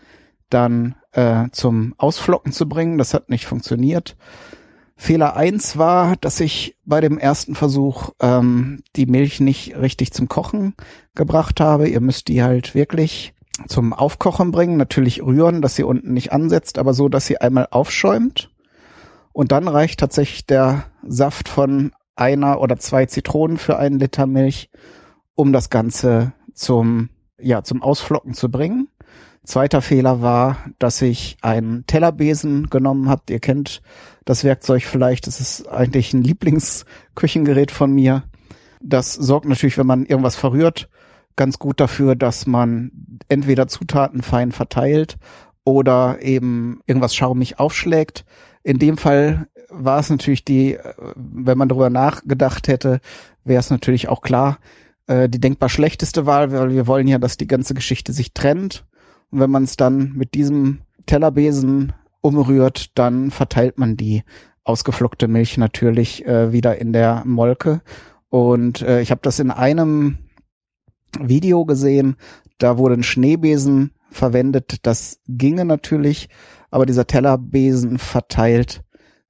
dann 0.49 0.95
äh, 1.11 1.49
zum 1.51 1.95
Ausflocken 1.97 2.53
zu 2.53 2.69
bringen. 2.69 2.97
Das 2.97 3.13
hat 3.13 3.29
nicht 3.29 3.45
funktioniert. 3.45 4.15
Fehler 4.95 5.35
eins 5.35 5.77
war, 5.77 6.15
dass 6.15 6.39
ich 6.39 6.77
bei 6.85 7.01
dem 7.01 7.17
ersten 7.17 7.53
Versuch 7.53 8.11
ähm, 8.21 8.83
die 8.95 9.05
Milch 9.05 9.41
nicht 9.41 9.75
richtig 9.75 10.13
zum 10.13 10.29
Kochen 10.29 10.75
gebracht 11.13 11.59
habe. 11.59 11.89
Ihr 11.89 11.99
müsst 11.99 12.29
die 12.29 12.41
halt 12.41 12.73
wirklich 12.73 13.33
zum 13.67 13.91
Aufkochen 13.91 14.51
bringen, 14.51 14.77
natürlich 14.77 15.21
rühren, 15.21 15.61
dass 15.61 15.75
sie 15.75 15.83
unten 15.83 16.13
nicht 16.13 16.31
ansetzt, 16.31 16.77
aber 16.77 16.93
so, 16.93 17.09
dass 17.09 17.25
sie 17.25 17.41
einmal 17.41 17.67
aufschäumt. 17.69 18.49
Und 19.37 19.51
dann 19.51 19.67
reicht 19.67 19.99
tatsächlich 19.99 20.47
der 20.47 20.85
Saft 21.07 21.47
von 21.47 21.91
einer 22.15 22.59
oder 22.59 22.77
zwei 22.77 23.05
Zitronen 23.05 23.59
für 23.59 23.77
einen 23.77 23.99
Liter 23.99 24.25
Milch, 24.25 24.71
um 25.35 25.53
das 25.53 25.69
Ganze 25.69 26.33
zum, 26.55 27.09
ja, 27.39 27.61
zum 27.61 27.83
Ausflocken 27.83 28.33
zu 28.33 28.49
bringen. 28.49 28.87
Zweiter 29.43 29.83
Fehler 29.83 30.23
war, 30.23 30.57
dass 30.79 31.03
ich 31.03 31.37
einen 31.43 31.85
Tellerbesen 31.85 32.71
genommen 32.71 33.09
habe. 33.09 33.21
Ihr 33.29 33.39
kennt 33.39 33.83
das 34.25 34.43
Werkzeug 34.43 34.81
vielleicht. 34.81 35.27
Das 35.27 35.39
ist 35.39 35.67
eigentlich 35.67 36.13
ein 36.13 36.23
Lieblingsküchengerät 36.23 37.69
von 37.69 37.91
mir. 37.91 38.23
Das 38.81 39.13
sorgt 39.13 39.45
natürlich, 39.45 39.77
wenn 39.77 39.85
man 39.85 40.07
irgendwas 40.07 40.35
verrührt, 40.35 40.89
ganz 41.35 41.59
gut 41.59 41.79
dafür, 41.79 42.15
dass 42.15 42.47
man 42.47 42.91
entweder 43.29 43.67
Zutaten 43.67 44.23
fein 44.23 44.51
verteilt 44.51 45.19
oder 45.63 46.23
eben 46.23 46.81
irgendwas 46.87 47.13
schaumig 47.15 47.59
aufschlägt. 47.59 48.25
In 48.67 48.79
dem 48.79 48.97
Fall 48.97 49.47
war 49.69 49.97
es 50.01 50.09
natürlich 50.09 50.43
die, 50.43 50.77
wenn 51.15 51.57
man 51.57 51.69
darüber 51.69 51.89
nachgedacht 51.89 52.67
hätte, 52.67 52.99
wäre 53.45 53.61
es 53.61 53.69
natürlich 53.69 54.09
auch 54.09 54.19
klar, 54.19 54.59
äh, 55.07 55.29
die 55.29 55.39
denkbar 55.39 55.69
schlechteste 55.69 56.25
Wahl, 56.25 56.51
weil 56.51 56.71
wir 56.71 56.85
wollen 56.85 57.07
ja, 57.07 57.17
dass 57.17 57.37
die 57.37 57.47
ganze 57.47 57.73
Geschichte 57.75 58.11
sich 58.11 58.33
trennt. 58.33 58.85
Und 59.31 59.39
wenn 59.39 59.51
man 59.51 59.63
es 59.63 59.77
dann 59.77 60.11
mit 60.15 60.33
diesem 60.33 60.79
Tellerbesen 61.05 61.93
umrührt, 62.19 62.91
dann 62.99 63.31
verteilt 63.31 63.77
man 63.77 63.95
die 63.95 64.23
ausgeflockte 64.65 65.29
Milch 65.29 65.57
natürlich 65.57 66.25
äh, 66.25 66.51
wieder 66.51 66.77
in 66.77 66.91
der 66.91 67.23
Molke. 67.25 67.79
Und 68.27 68.81
äh, 68.81 68.99
ich 68.99 69.11
habe 69.11 69.21
das 69.23 69.39
in 69.39 69.49
einem 69.49 70.17
Video 71.17 71.63
gesehen, 71.63 72.17
da 72.57 72.77
wurde 72.77 72.95
ein 72.95 73.03
Schneebesen 73.03 73.91
verwendet. 74.11 74.79
Das 74.85 75.21
ginge 75.29 75.63
natürlich, 75.63 76.27
aber 76.71 76.85
dieser 76.85 77.07
Tellerbesen 77.07 77.97
verteilt, 77.97 78.81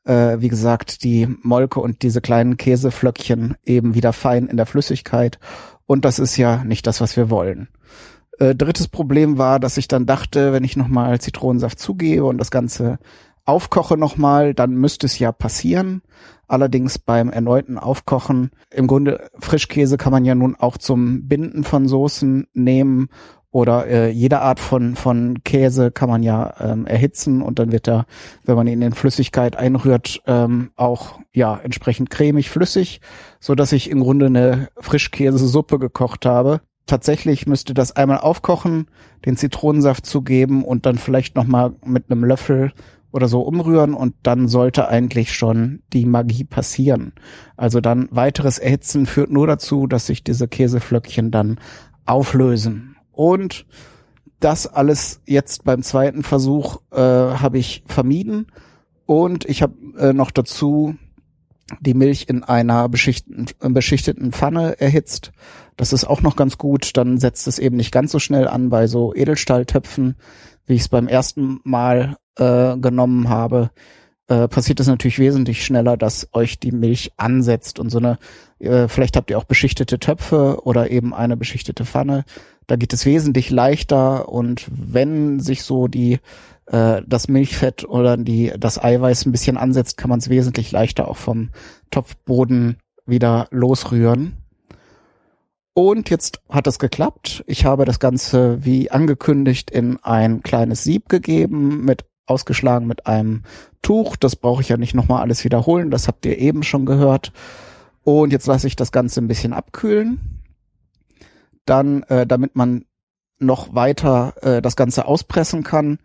äh, 0.06 0.38
wie 0.40 0.48
gesagt, 0.48 1.04
die 1.04 1.28
Molke 1.44 1.80
und 1.80 2.02
diese 2.02 2.22
kleinen 2.22 2.58
Käseflöckchen 2.58 3.56
eben 3.66 3.96
wieder 3.96 4.14
fein 4.14 4.48
in 4.48 4.58
der 4.58 4.66
Flüssigkeit. 4.66 5.40
Und 5.86 6.06
das 6.06 6.20
ist 6.20 6.38
ja 6.38 6.64
nicht 6.64 6.88
das, 6.88 7.02
was 7.02 7.16
wir 7.16 7.30
wollen. 7.30 7.70
Äh, 8.40 8.56
drittes 8.56 8.88
Problem 8.88 9.38
war, 9.38 9.60
dass 9.60 9.78
ich 9.78 9.88
dann 9.88 10.06
dachte, 10.06 10.54
wenn 10.54 10.64
ich 10.64 10.78
nochmal 10.78 11.20
Zitronensaft 11.20 11.80
zugebe 11.80 12.26
und 12.26 12.38
das 12.38 12.52
Ganze 12.52 13.00
aufkoche 13.46 13.98
nochmal, 13.98 14.54
dann 14.54 14.76
müsste 14.76 15.06
es 15.06 15.20
ja 15.20 15.32
passieren. 15.32 16.02
Allerdings 16.48 17.00
beim 17.00 17.30
erneuten 17.30 17.78
Aufkochen, 17.78 18.52
im 18.72 18.88
Grunde 18.88 19.30
Frischkäse 19.40 19.98
kann 19.98 20.12
man 20.12 20.26
ja 20.26 20.36
nun 20.36 20.56
auch 20.56 20.78
zum 20.78 21.28
Binden 21.28 21.64
von 21.64 21.88
Soßen 21.88 22.48
nehmen 22.54 23.10
oder 23.52 23.88
äh, 23.88 24.10
jede 24.10 24.42
Art 24.42 24.60
von, 24.60 24.96
von 24.96 25.44
Käse 25.44 25.92
kann 25.92 26.10
man 26.10 26.24
ja 26.24 26.54
ähm, 26.60 26.86
erhitzen 26.86 27.42
und 27.42 27.60
dann 27.60 27.72
wird 27.72 27.88
er, 27.88 28.06
wenn 28.44 28.56
man 28.56 28.68
ihn 28.68 28.82
in 28.82 28.94
Flüssigkeit 28.94 29.56
einrührt, 29.56 30.22
ähm, 30.28 30.72
auch 30.76 31.20
ja 31.34 31.58
entsprechend 31.58 32.10
cremig 32.10 32.50
flüssig, 32.50 33.02
so 33.40 33.56
dass 33.56 33.72
ich 33.72 33.90
im 33.90 34.02
Grunde 34.02 34.28
eine 34.28 34.70
Frischkäsesuppe 34.80 35.80
gekocht 35.80 36.26
habe 36.26 36.62
tatsächlich 36.88 37.46
müsste 37.46 37.74
das 37.74 37.96
einmal 37.96 38.20
aufkochen, 38.20 38.88
den 39.26 39.38
Zitronensaft 39.38 40.06
zugeben 40.06 40.64
und 40.64 40.86
dann 40.86 40.98
vielleicht 40.98 41.36
noch 41.36 41.46
mal 41.46 41.76
mit 41.86 42.10
einem 42.10 42.24
Löffel 42.24 42.72
oder 43.12 43.28
so 43.28 43.42
umrühren 43.42 43.94
und 43.94 44.16
dann 44.24 44.48
sollte 44.48 44.88
eigentlich 44.88 45.34
schon 45.34 45.82
die 45.94 46.06
Magie 46.06 46.44
passieren. 46.44 47.14
Also 47.56 47.82
dann 47.82 48.08
weiteres 48.12 48.58
Erhitzen 48.58 49.06
führt 49.06 49.32
nur 49.32 49.48
dazu, 49.48 49.88
dass 49.88 50.08
sich 50.08 50.24
diese 50.24 50.48
Käseflöckchen 50.48 51.32
dann 51.32 51.60
auflösen. 52.06 52.87
Und 53.18 53.66
das 54.40 54.68
alles 54.68 55.22
jetzt 55.26 55.64
beim 55.64 55.82
zweiten 55.82 56.24
Versuch 56.24 56.82
äh, 56.92 56.98
habe 56.98 57.58
ich 57.58 57.84
vermieden 57.88 58.48
und 59.06 59.46
ich 59.46 59.62
habe 59.62 59.74
äh, 59.98 60.14
noch 60.14 60.32
dazu 60.32 60.96
die 61.82 61.96
Milch 61.96 62.28
in 62.30 62.44
einer 62.44 62.88
beschichteten, 62.88 63.48
beschichteten 63.74 64.32
Pfanne 64.32 64.80
erhitzt 64.80 65.32
das 65.78 65.94
ist 65.94 66.06
auch 66.06 66.22
noch 66.22 66.36
ganz 66.36 66.58
gut. 66.58 66.98
Dann 66.98 67.20
setzt 67.20 67.48
es 67.48 67.60
eben 67.60 67.78
nicht 67.78 67.92
ganz 67.92 68.12
so 68.12 68.20
schnell 68.20 68.48
an 68.48 68.70
bei 68.70 68.88
so 68.88 69.14
Edelstahltöpfen, 69.16 70.16
wie 70.66 70.74
ich 70.74 70.82
es 70.82 70.90
beim 70.90 71.08
ersten 71.08 71.62
Mal 71.64 72.18
äh, 72.38 72.76
genommen 72.78 73.30
habe. 73.30 73.70
Äh, 74.30 74.50
passiert 74.50 74.80
es 74.82 74.88
natürlich 74.88 75.20
wesentlich 75.20 75.64
schneller, 75.64 75.96
dass 75.96 76.28
euch 76.34 76.60
die 76.60 76.74
Milch 76.74 77.14
ansetzt 77.16 77.80
und 77.80 77.90
so 77.90 78.00
eine, 78.00 78.18
äh, 78.60 78.90
vielleicht 78.90 79.16
habt 79.16 79.30
ihr 79.30 79.38
auch 79.38 79.46
beschichtete 79.46 80.00
Töpfe 80.00 80.60
oder 80.64 80.92
eben 80.92 81.14
eine 81.14 81.38
beschichtete 81.38 81.86
Pfanne. 81.86 82.26
Da 82.68 82.76
geht 82.76 82.92
es 82.92 83.06
wesentlich 83.06 83.50
leichter 83.50 84.28
und 84.28 84.68
wenn 84.70 85.40
sich 85.40 85.64
so 85.64 85.88
die 85.88 86.20
äh, 86.66 87.02
das 87.08 87.30
Milchfett 87.30 87.88
oder 87.88 88.18
die 88.18 88.52
das 88.60 88.84
Eiweiß 88.84 89.26
ein 89.26 89.32
bisschen 89.32 89.56
ansetzt, 89.56 89.96
kann 89.96 90.10
man 90.10 90.20
es 90.20 90.30
wesentlich 90.30 90.74
leichter 90.74 91.08
auch 91.08 91.18
vom 91.18 91.52
Topfboden 91.90 92.78
wieder 93.06 93.48
losrühren. 93.52 94.38
Und 95.74 96.10
jetzt 96.10 96.42
hat 96.50 96.68
es 96.68 96.80
geklappt. 96.80 97.44
Ich 97.48 97.64
habe 97.64 97.86
das 97.86 98.00
Ganze 98.00 98.66
wie 98.66 98.92
angekündigt 98.92 99.72
in 99.72 100.00
ein 100.04 100.42
kleines 100.42 100.84
Sieb 100.84 101.08
gegeben, 101.08 101.86
mit 101.86 102.04
ausgeschlagen 102.28 102.88
mit 102.88 103.08
einem 103.08 103.44
Tuch. 103.82 104.16
Das 104.16 104.36
brauche 104.36 104.62
ich 104.62 104.70
ja 104.70 104.78
nicht 104.78 104.94
nochmal 104.94 105.22
alles 105.22 105.44
wiederholen. 105.44 105.92
Das 105.92 106.08
habt 106.08 106.26
ihr 106.26 106.38
eben 106.38 106.64
schon 106.64 106.86
gehört. 106.86 107.32
Und 108.04 108.32
jetzt 108.32 108.48
lasse 108.48 108.68
ich 108.68 108.76
das 108.76 108.92
Ganze 108.92 109.22
ein 109.22 109.28
bisschen 109.28 109.54
abkühlen. 109.54 110.42
Dann, 111.66 112.04
äh, 112.04 112.26
damit 112.26 112.56
man 112.56 112.86
noch 113.40 113.76
weiter 113.76 114.34
äh, 114.42 114.62
das 114.62 114.76
Ganze 114.76 115.06
auspressen 115.06 115.64
kann, 115.64 116.00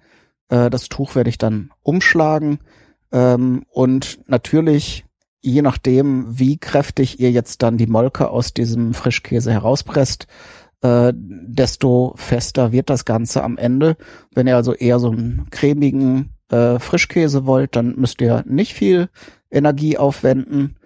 äh, 0.48 0.70
das 0.70 0.88
Tuch 0.88 1.14
werde 1.14 1.30
ich 1.30 1.38
dann 1.38 1.70
umschlagen. 1.82 2.58
Ähm, 3.12 3.64
und 3.70 4.18
natürlich 4.28 5.04
je 5.42 5.60
nachdem, 5.60 6.38
wie 6.38 6.56
kräftig 6.56 7.20
ihr 7.20 7.30
jetzt 7.30 7.62
dann 7.62 7.76
die 7.76 7.88
Molke 7.88 8.30
aus 8.30 8.54
diesem 8.54 8.94
Frischkäse 8.94 9.52
herauspresst, 9.52 10.26
äh, 10.82 11.12
desto 11.14 12.14
fester 12.16 12.72
wird 12.72 12.90
das 12.90 13.04
Ganze 13.04 13.42
am 13.42 13.56
Ende. 13.56 13.96
Wenn 14.34 14.46
ihr 14.46 14.56
also 14.56 14.74
eher 14.74 14.98
so 14.98 15.10
einen 15.10 15.46
cremigen 15.50 16.34
äh, 16.50 16.78
Frischkäse 16.78 17.46
wollt, 17.46 17.76
dann 17.76 17.94
müsst 17.96 18.20
ihr 18.20 18.44
nicht 18.46 18.74
viel 18.74 19.08
Energie 19.50 19.98
aufwenden. 19.98 20.76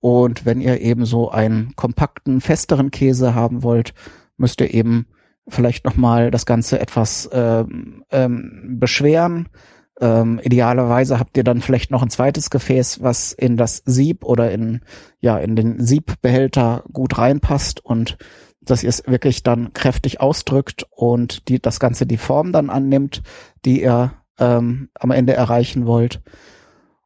Und 0.00 0.44
wenn 0.44 0.60
ihr 0.60 0.80
eben 0.80 1.04
so 1.04 1.30
einen 1.30 1.76
kompakten, 1.76 2.40
festeren 2.40 2.90
Käse 2.90 3.34
haben 3.34 3.62
wollt, 3.62 3.94
müsst 4.36 4.60
ihr 4.60 4.74
eben 4.74 5.06
vielleicht 5.48 5.84
nochmal 5.84 6.30
das 6.30 6.46
Ganze 6.46 6.80
etwas 6.80 7.28
ähm, 7.32 8.04
ähm, 8.10 8.78
beschweren 8.80 9.48
ähm, 10.00 10.40
idealerweise 10.42 11.20
habt 11.20 11.36
ihr 11.36 11.44
dann 11.44 11.60
vielleicht 11.60 11.90
noch 11.92 12.02
ein 12.02 12.10
zweites 12.10 12.50
Gefäß, 12.50 13.02
was 13.02 13.32
in 13.32 13.56
das 13.56 13.82
Sieb 13.84 14.24
oder 14.24 14.50
in, 14.50 14.80
ja, 15.20 15.38
in 15.38 15.54
den 15.54 15.84
Siebbehälter 15.84 16.84
gut 16.92 17.18
reinpasst 17.18 17.84
und 17.84 18.18
dass 18.64 18.82
ihr 18.82 18.88
es 18.88 19.02
wirklich 19.06 19.42
dann 19.42 19.72
kräftig 19.72 20.20
ausdrückt 20.20 20.86
und 20.90 21.48
die, 21.48 21.60
das 21.60 21.80
Ganze 21.80 22.06
die 22.06 22.16
Form 22.16 22.52
dann 22.52 22.70
annimmt, 22.70 23.22
die 23.64 23.82
ihr 23.82 24.12
ähm, 24.38 24.88
am 24.94 25.10
Ende 25.10 25.34
erreichen 25.34 25.86
wollt. 25.86 26.20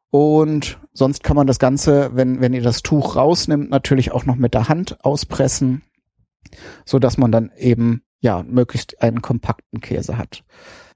Und 0.09 0.79
sonst 0.93 1.23
kann 1.23 1.35
man 1.35 1.47
das 1.47 1.59
Ganze, 1.59 2.11
wenn, 2.13 2.41
wenn 2.41 2.53
ihr 2.53 2.61
das 2.61 2.81
Tuch 2.81 3.15
rausnimmt, 3.15 3.69
natürlich 3.69 4.11
auch 4.11 4.25
noch 4.25 4.35
mit 4.35 4.53
der 4.53 4.69
Hand 4.69 5.03
auspressen, 5.03 5.81
so 6.85 6.99
dass 6.99 7.17
man 7.17 7.31
dann 7.31 7.51
eben, 7.57 8.03
ja, 8.19 8.43
möglichst 8.43 9.01
einen 9.01 9.21
kompakten 9.21 9.81
Käse 9.81 10.17
hat. 10.17 10.43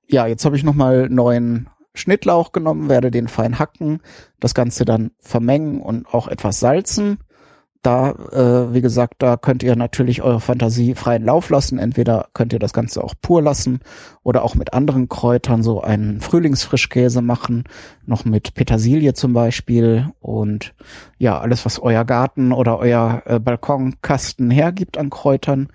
Ja, 0.07 0.27
jetzt 0.27 0.45
habe 0.45 0.55
ich 0.55 0.63
nochmal 0.63 1.09
neuen 1.09 1.69
Schnittlauch 1.93 2.51
genommen, 2.51 2.89
werde 2.89 3.11
den 3.11 3.27
fein 3.27 3.59
hacken, 3.59 3.99
das 4.39 4.53
Ganze 4.53 4.85
dann 4.85 5.11
vermengen 5.19 5.81
und 5.81 6.07
auch 6.13 6.27
etwas 6.27 6.59
salzen 6.59 7.19
da, 7.81 8.11
äh, 8.11 8.73
wie 8.73 8.81
gesagt, 8.81 9.15
da 9.19 9.37
könnt 9.37 9.63
ihr 9.63 9.75
natürlich 9.75 10.21
eure 10.21 10.39
Fantasie 10.39 10.93
freien 10.93 11.25
Lauf 11.25 11.49
lassen. 11.49 11.79
Entweder 11.79 12.27
könnt 12.33 12.53
ihr 12.53 12.59
das 12.59 12.73
Ganze 12.73 13.03
auch 13.03 13.15
pur 13.21 13.41
lassen 13.41 13.79
oder 14.23 14.43
auch 14.43 14.53
mit 14.55 14.73
anderen 14.73 15.09
Kräutern 15.09 15.63
so 15.63 15.81
einen 15.81 16.21
Frühlingsfrischkäse 16.21 17.21
machen, 17.21 17.63
noch 18.05 18.23
mit 18.23 18.53
Petersilie 18.53 19.13
zum 19.13 19.33
Beispiel 19.33 20.09
und 20.19 20.73
ja, 21.17 21.39
alles, 21.39 21.65
was 21.65 21.79
euer 21.79 22.05
Garten 22.05 22.51
oder 22.51 22.77
euer 22.77 23.23
äh, 23.25 23.39
Balkonkasten 23.39 24.51
hergibt 24.51 24.97
an 24.97 25.09
Kräutern. 25.09 25.69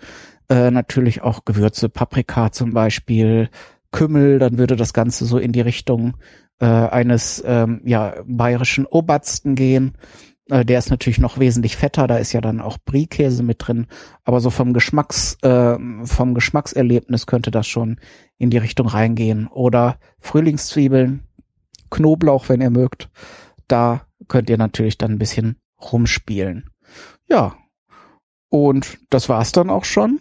Äh, 0.49 0.71
natürlich 0.71 1.23
auch 1.23 1.45
Gewürze, 1.45 1.89
Paprika 1.89 2.53
zum 2.53 2.73
Beispiel, 2.73 3.51
Kümmel, 3.91 4.39
dann 4.39 4.59
würde 4.59 4.77
das 4.77 4.93
Ganze 4.93 5.25
so 5.25 5.39
in 5.39 5.51
die 5.51 5.61
Richtung 5.61 6.15
äh, 6.61 6.67
eines 6.67 7.43
ähm, 7.45 7.81
ja, 7.85 8.15
bayerischen 8.27 8.87
Obersten 8.87 9.57
gehen 9.57 9.95
der 10.49 10.79
ist 10.79 10.91
natürlich 10.91 11.19
noch 11.19 11.39
wesentlich 11.39 11.77
fetter, 11.77 12.07
da 12.07 12.19
ist 12.19 12.33
ja 12.33 12.41
dann 12.41 12.61
auch 12.61 12.79
Brie-Käse 12.85 13.43
mit 13.43 13.67
drin, 13.67 13.87
aber 14.25 14.41
so 14.41 14.51
vom 14.51 14.73
Geschmacks, 14.73 15.37
äh, 15.43 15.77
vom 16.05 16.35
Geschmackserlebnis 16.35 17.27
könnte 17.27 17.51
das 17.51 17.67
schon 17.67 17.99
in 18.39 18.51
die 18.51 18.59
Richtung 18.59 18.87
reingehen. 18.87 19.49
Oder 19.49 19.99
Frühlingszwiebeln, 20.21 21.23
Knoblauch, 21.91 22.49
wenn 22.49 22.61
ihr 22.61 22.71
mögt. 22.71 23.09
Da 23.69 24.07
könnt 24.29 24.51
ihr 24.51 24.59
natürlich 24.59 24.99
dann 24.99 25.13
ein 25.13 25.19
bisschen 25.19 25.57
rumspielen. 25.81 26.71
Ja. 27.29 27.57
Und 28.49 28.99
das 29.11 29.29
war's 29.29 29.53
dann 29.53 29.71
auch 29.71 29.85
schon. 29.85 30.21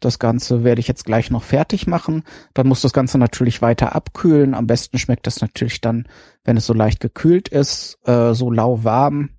Das 0.00 0.18
Ganze 0.18 0.64
werde 0.64 0.80
ich 0.80 0.88
jetzt 0.88 1.04
gleich 1.04 1.30
noch 1.30 1.42
fertig 1.42 1.86
machen. 1.86 2.22
Dann 2.54 2.68
muss 2.68 2.82
das 2.82 2.92
Ganze 2.92 3.18
natürlich 3.18 3.62
weiter 3.62 3.94
abkühlen. 3.94 4.54
Am 4.54 4.66
besten 4.66 4.98
schmeckt 4.98 5.26
das 5.26 5.40
natürlich 5.40 5.80
dann, 5.80 6.06
wenn 6.44 6.56
es 6.56 6.66
so 6.66 6.74
leicht 6.74 7.00
gekühlt 7.00 7.48
ist, 7.48 7.98
äh, 8.06 8.34
so 8.34 8.50
lauwarm. 8.50 9.30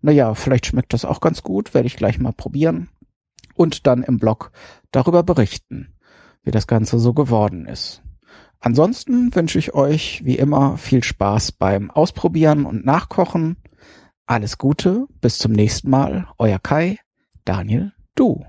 Naja, 0.00 0.34
vielleicht 0.34 0.66
schmeckt 0.66 0.92
das 0.92 1.04
auch 1.04 1.20
ganz 1.20 1.42
gut. 1.42 1.74
Werde 1.74 1.86
ich 1.86 1.96
gleich 1.96 2.18
mal 2.18 2.32
probieren. 2.32 2.88
Und 3.54 3.86
dann 3.86 4.02
im 4.02 4.18
Blog 4.18 4.52
darüber 4.90 5.22
berichten, 5.22 5.94
wie 6.42 6.50
das 6.50 6.66
Ganze 6.66 6.98
so 6.98 7.12
geworden 7.12 7.66
ist. 7.66 8.02
Ansonsten 8.60 9.34
wünsche 9.34 9.58
ich 9.58 9.74
euch 9.74 10.24
wie 10.24 10.36
immer 10.36 10.76
viel 10.76 11.04
Spaß 11.04 11.52
beim 11.52 11.90
Ausprobieren 11.90 12.64
und 12.64 12.84
Nachkochen. 12.84 13.56
Alles 14.26 14.58
Gute, 14.58 15.06
bis 15.20 15.38
zum 15.38 15.52
nächsten 15.52 15.90
Mal. 15.90 16.26
Euer 16.38 16.58
Kai, 16.58 16.98
Daniel, 17.44 17.92
du. 18.14 18.44